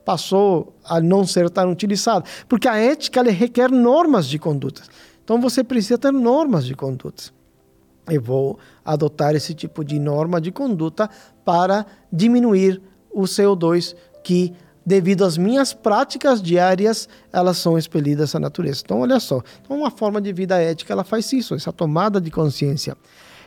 passou 0.04 0.76
a 0.84 1.00
não 1.00 1.26
ser 1.26 1.50
tão 1.50 1.70
utilizada, 1.72 2.24
porque 2.48 2.68
a 2.68 2.76
ética 2.76 3.22
requer 3.22 3.70
normas 3.70 4.26
de 4.26 4.38
conduta. 4.38 4.82
Então 5.24 5.40
você 5.40 5.64
precisa 5.64 5.98
ter 5.98 6.12
normas 6.12 6.64
de 6.64 6.74
conduta. 6.74 7.24
Eu 8.08 8.20
vou 8.20 8.58
adotar 8.84 9.34
esse 9.34 9.54
tipo 9.54 9.84
de 9.84 9.98
norma 9.98 10.40
de 10.40 10.50
conduta 10.50 11.08
para 11.44 11.86
diminuir 12.12 12.80
o 13.10 13.22
CO2 13.22 13.94
que 14.24 14.52
devido 14.84 15.24
às 15.24 15.38
minhas 15.38 15.72
práticas 15.72 16.42
diárias, 16.42 17.08
elas 17.32 17.56
são 17.56 17.78
expelidas 17.78 18.34
à 18.34 18.40
natureza. 18.40 18.82
Então, 18.84 19.00
olha 19.00 19.20
só. 19.20 19.40
Então, 19.62 19.78
uma 19.78 19.90
forma 19.90 20.20
de 20.20 20.32
vida 20.32 20.60
ética, 20.60 20.92
ela 20.92 21.04
faz 21.04 21.32
isso, 21.32 21.54
essa 21.54 21.72
tomada 21.72 22.20
de 22.20 22.30
consciência. 22.30 22.96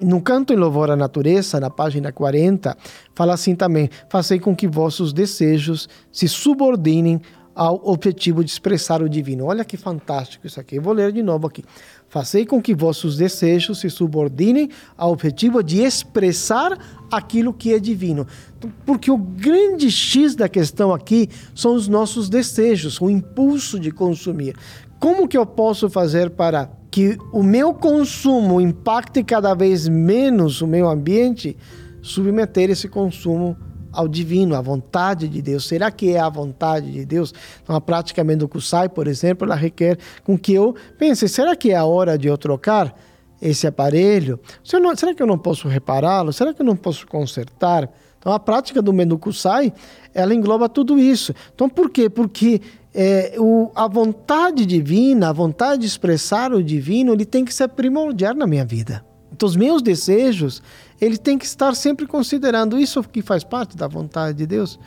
No 0.02 0.22
canto 0.22 0.52
em 0.52 0.58
louvor 0.58 0.90
à 0.90 0.96
natureza, 0.96 1.60
na 1.60 1.70
página 1.70 2.12
40, 2.12 2.76
fala 3.14 3.34
assim 3.34 3.56
também: 3.56 3.90
Fazei 4.10 4.40
com 4.40 4.56
que 4.56 4.68
vossos 4.68 5.14
desejos 5.14 5.88
se 6.12 6.28
subordinem 6.28 7.22
ao 7.56 7.82
objetivo 7.88 8.44
de 8.44 8.52
expressar 8.52 9.02
o 9.02 9.08
divino. 9.08 9.46
Olha 9.46 9.64
que 9.64 9.78
fantástico 9.78 10.46
isso 10.46 10.60
aqui. 10.60 10.76
Eu 10.76 10.82
vou 10.82 10.92
ler 10.92 11.14
de 11.14 11.24
novo 11.24 11.48
aqui. 11.48 11.64
Fazei 12.16 12.46
com 12.46 12.62
que 12.62 12.74
vossos 12.74 13.18
desejos 13.18 13.80
se 13.80 13.90
subordinem 13.90 14.70
ao 14.98 15.12
objetivo 15.12 15.62
de 15.62 15.82
expressar 15.82 16.80
aquilo 17.12 17.52
que 17.54 17.74
é 17.74 17.78
divino. 17.78 18.26
Porque 18.86 19.12
o 19.12 19.18
grande 19.18 19.92
X 19.92 20.34
da 20.34 20.48
questão 20.48 20.94
aqui 20.94 21.28
são 21.54 21.76
os 21.76 21.90
nossos 21.90 22.30
desejos, 22.30 23.02
o 23.02 23.10
impulso 23.10 23.78
de 23.78 23.92
consumir. 23.92 24.56
Como 24.98 25.28
que 25.28 25.38
eu 25.38 25.46
posso 25.46 25.90
fazer 25.90 26.30
para 26.30 26.72
que 26.90 27.18
o 27.34 27.44
meu 27.44 27.74
consumo 27.74 28.62
impacte 28.62 29.22
cada 29.22 29.54
vez 29.54 29.86
menos 29.90 30.62
o 30.62 30.68
meio 30.68 30.88
ambiente? 30.88 31.58
Submeter 32.02 32.70
esse 32.70 32.88
consumo 32.88 33.58
ao 33.96 34.08
divino, 34.08 34.56
à 34.56 34.62
vontade 34.62 35.28
de 35.28 35.42
Deus. 35.42 35.68
Será 35.68 35.90
que 35.90 36.12
é 36.12 36.20
a 36.20 36.30
vontade 36.30 36.92
de 36.92 37.06
Deus? 37.06 37.34
Então, 37.64 37.76
a 37.76 37.82
prática 37.82 38.24
Mendokusai, 38.24 38.90
por 38.90 39.08
exemplo, 39.08 39.46
ela 39.46 39.56
requer 39.56 39.98
com 40.24 40.38
que 40.38 40.54
eu 40.54 40.76
pense, 40.98 41.28
será 41.30 41.56
que 41.56 41.72
é 41.72 41.76
a 41.76 41.86
hora 41.86 42.18
de 42.18 42.28
eu 42.28 42.38
trocar 42.38 42.96
esse 43.42 43.66
aparelho? 43.66 44.40
Será 44.64 45.14
que 45.14 45.24
eu 45.24 45.28
não 45.28 45.38
posso 45.38 45.68
repará-lo? 45.68 46.34
Será 46.34 46.54
que 46.54 46.62
eu 46.62 46.66
não 46.66 46.76
posso 46.76 47.08
consertar? 47.08 47.90
Então, 48.20 48.34
a 48.34 48.40
prática 48.40 48.82
do 48.82 48.92
Mendokusai, 48.92 49.72
ela 50.14 50.34
engloba 50.34 50.68
tudo 50.68 50.98
isso. 50.98 51.34
Então, 51.54 51.70
por 51.70 51.92
quê? 51.92 52.10
Porque 52.10 52.60
é, 52.92 53.36
o, 53.38 53.72
a 53.76 53.88
vontade 53.88 54.66
divina, 54.66 55.30
a 55.30 55.34
vontade 55.34 55.82
de 55.82 55.88
expressar 55.88 56.52
o 56.52 56.64
divino, 56.64 57.14
ele 57.14 57.26
tem 57.26 57.46
que 57.46 57.54
ser 57.54 57.68
primordial 57.70 58.34
na 58.34 58.48
minha 58.48 58.66
vida. 58.66 59.06
Então, 59.32 59.48
os 59.48 59.56
meus 59.56 59.82
desejos, 59.82 60.64
ele 61.00 61.18
tem 61.18 61.38
que 61.38 61.46
estar 61.46 61.76
sempre 61.76 62.06
considerando 62.08 62.80
isso 62.80 63.04
que 63.04 63.22
faz 63.22 63.44
parte 63.44 63.76
da 63.76 63.88
vontade 63.88 64.38
de 64.38 64.46
Deus. 64.46 64.80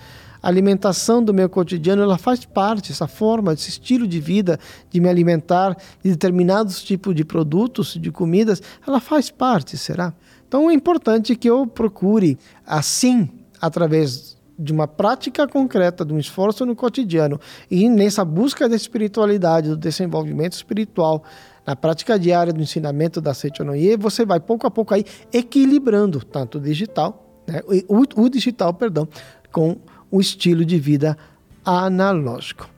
A 0.43 0.49
alimentação 0.49 1.23
do 1.23 1.35
meu 1.35 1.49
cotidiano, 1.49 2.03
ela 2.03 2.17
faz 2.17 2.45
parte, 2.45 2.93
essa 2.93 3.09
forma, 3.09 3.53
esse 3.53 3.71
estilo 3.71 4.07
de 4.07 4.21
vida, 4.21 4.59
de 4.89 5.01
me 5.01 5.09
alimentar 5.09 5.77
de 6.03 6.11
determinados 6.11 6.83
tipos 6.83 7.15
de 7.15 7.25
produtos, 7.25 7.99
de 8.01 8.11
comidas, 8.11 8.63
ela 8.87 9.01
faz 9.01 9.31
parte, 9.31 9.77
será? 9.77 10.15
Então 10.47 10.71
é 10.71 10.75
importante 10.75 11.35
que 11.35 11.51
eu 11.51 11.67
procure, 11.67 12.39
assim, 12.65 13.29
através 13.61 14.38
de 14.59 14.73
uma 14.73 14.89
prática 14.89 15.47
concreta, 15.47 16.05
de 16.05 16.13
um 16.13 16.19
esforço 16.19 16.67
no 16.67 16.75
cotidiano 16.75 17.39
e 17.71 17.89
nessa 17.89 18.25
busca 18.25 18.69
da 18.69 18.75
espiritualidade, 18.75 19.69
do 19.69 19.77
desenvolvimento 19.77 20.55
espiritual, 20.55 21.23
na 21.65 21.77
prática 21.77 22.19
diária 22.19 22.53
do 22.53 22.61
ensinamento 22.61 23.21
da 23.21 23.35
Seichonoye, 23.35 23.97
você 23.97 24.25
vai 24.25 24.41
pouco 24.41 24.67
a 24.67 24.71
pouco 24.71 24.95
aí 24.95 25.05
equilibrando 25.33 26.25
tanto 26.25 26.59
o 26.59 26.61
digital, 26.61 27.43
né, 27.47 27.61
o, 27.87 28.23
o 28.23 28.29
digital, 28.29 28.75
perdão, 28.75 29.07
com 29.53 29.77
um 30.11 30.21
estilo 30.21 30.65
de 30.65 30.79
vida 30.79 31.17
analógico. 31.65 32.69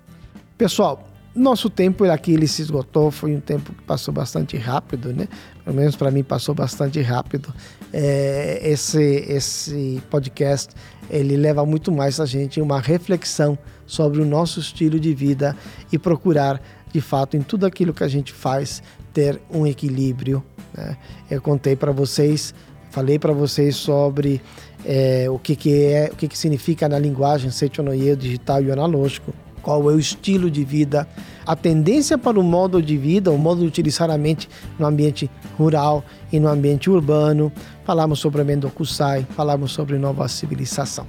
Pessoal, 0.58 1.08
nosso 1.34 1.70
tempo 1.70 2.04
aqui 2.04 2.32
ele 2.32 2.48
se 2.48 2.62
esgotou, 2.62 3.10
foi 3.10 3.34
um 3.34 3.40
tempo 3.40 3.72
que 3.72 3.82
passou 3.82 4.12
bastante 4.12 4.56
rápido, 4.56 5.12
né? 5.12 5.28
Pelo 5.64 5.76
menos 5.76 5.94
para 5.94 6.10
mim 6.10 6.24
passou 6.24 6.54
bastante 6.54 7.00
rápido. 7.00 7.54
É, 7.92 8.60
esse 8.62 9.02
esse 9.28 10.00
podcast 10.08 10.72
ele 11.10 11.36
leva 11.36 11.66
muito 11.66 11.90
mais 11.90 12.20
a 12.20 12.26
gente 12.26 12.60
uma 12.60 12.80
reflexão 12.80 13.58
sobre 13.84 14.20
o 14.20 14.24
nosso 14.24 14.60
estilo 14.60 15.00
de 15.00 15.12
vida 15.12 15.56
e 15.90 15.98
procurar 15.98 16.62
de 16.92 17.00
fato 17.00 17.36
em 17.36 17.42
tudo 17.42 17.66
aquilo 17.66 17.92
que 17.92 18.04
a 18.04 18.08
gente 18.08 18.32
faz 18.32 18.82
ter 19.12 19.40
um 19.50 19.66
equilíbrio. 19.66 20.42
Né? 20.76 20.96
Eu 21.28 21.42
contei 21.42 21.74
para 21.74 21.90
vocês, 21.90 22.54
falei 22.90 23.18
para 23.18 23.32
vocês 23.32 23.74
sobre 23.74 24.40
é, 24.84 25.26
o 25.28 25.38
que, 25.38 25.56
que 25.56 25.84
é, 25.84 26.10
o 26.12 26.16
que, 26.16 26.28
que 26.28 26.38
significa 26.38 26.88
na 26.88 26.98
linguagem 26.98 27.50
Seichonoye, 27.50 28.14
digital 28.14 28.62
e 28.62 28.70
analógico 28.70 29.32
qual 29.62 29.90
é 29.90 29.94
o 29.94 29.98
estilo 29.98 30.50
de 30.50 30.64
vida, 30.64 31.06
a 31.46 31.54
tendência 31.54 32.16
para 32.16 32.38
o 32.38 32.42
modo 32.42 32.82
de 32.82 32.96
vida, 32.96 33.30
o 33.30 33.38
modo 33.38 33.60
de 33.60 33.66
utilizar 33.66 34.10
a 34.10 34.18
mente 34.18 34.48
no 34.78 34.86
ambiente 34.86 35.30
rural 35.58 36.04
e 36.32 36.38
no 36.38 36.48
ambiente 36.48 36.90
urbano. 36.90 37.52
Falamos 37.84 38.18
sobre 38.18 38.40
a 38.40 38.44
Mendokusai, 38.44 39.26
falamos 39.36 39.72
sobre 39.72 39.98
nova 39.98 40.28
civilização. 40.28 41.06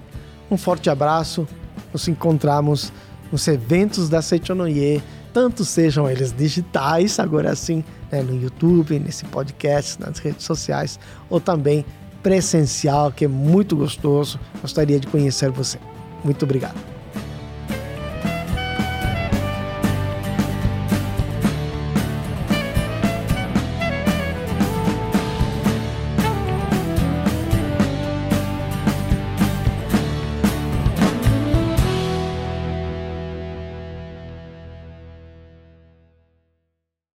Um 0.49 0.57
forte 0.57 0.89
abraço, 0.89 1.47
nos 1.93 2.07
encontramos 2.07 2.91
nos 3.31 3.47
eventos 3.47 4.09
da 4.09 4.21
Seichonoye, 4.21 5.01
tanto 5.33 5.63
sejam 5.63 6.09
eles 6.09 6.33
digitais, 6.33 7.19
agora 7.19 7.55
sim, 7.55 7.83
né, 8.11 8.21
no 8.21 8.35
YouTube, 8.35 8.99
nesse 8.99 9.23
podcast, 9.25 9.99
nas 10.01 10.19
redes 10.19 10.45
sociais, 10.45 10.99
ou 11.29 11.39
também 11.39 11.85
presencial, 12.21 13.11
que 13.11 13.25
é 13.25 13.27
muito 13.27 13.75
gostoso. 13.75 14.39
Gostaria 14.61 14.99
de 14.99 15.07
conhecer 15.07 15.49
você. 15.49 15.79
Muito 16.23 16.43
obrigado. 16.43 17.00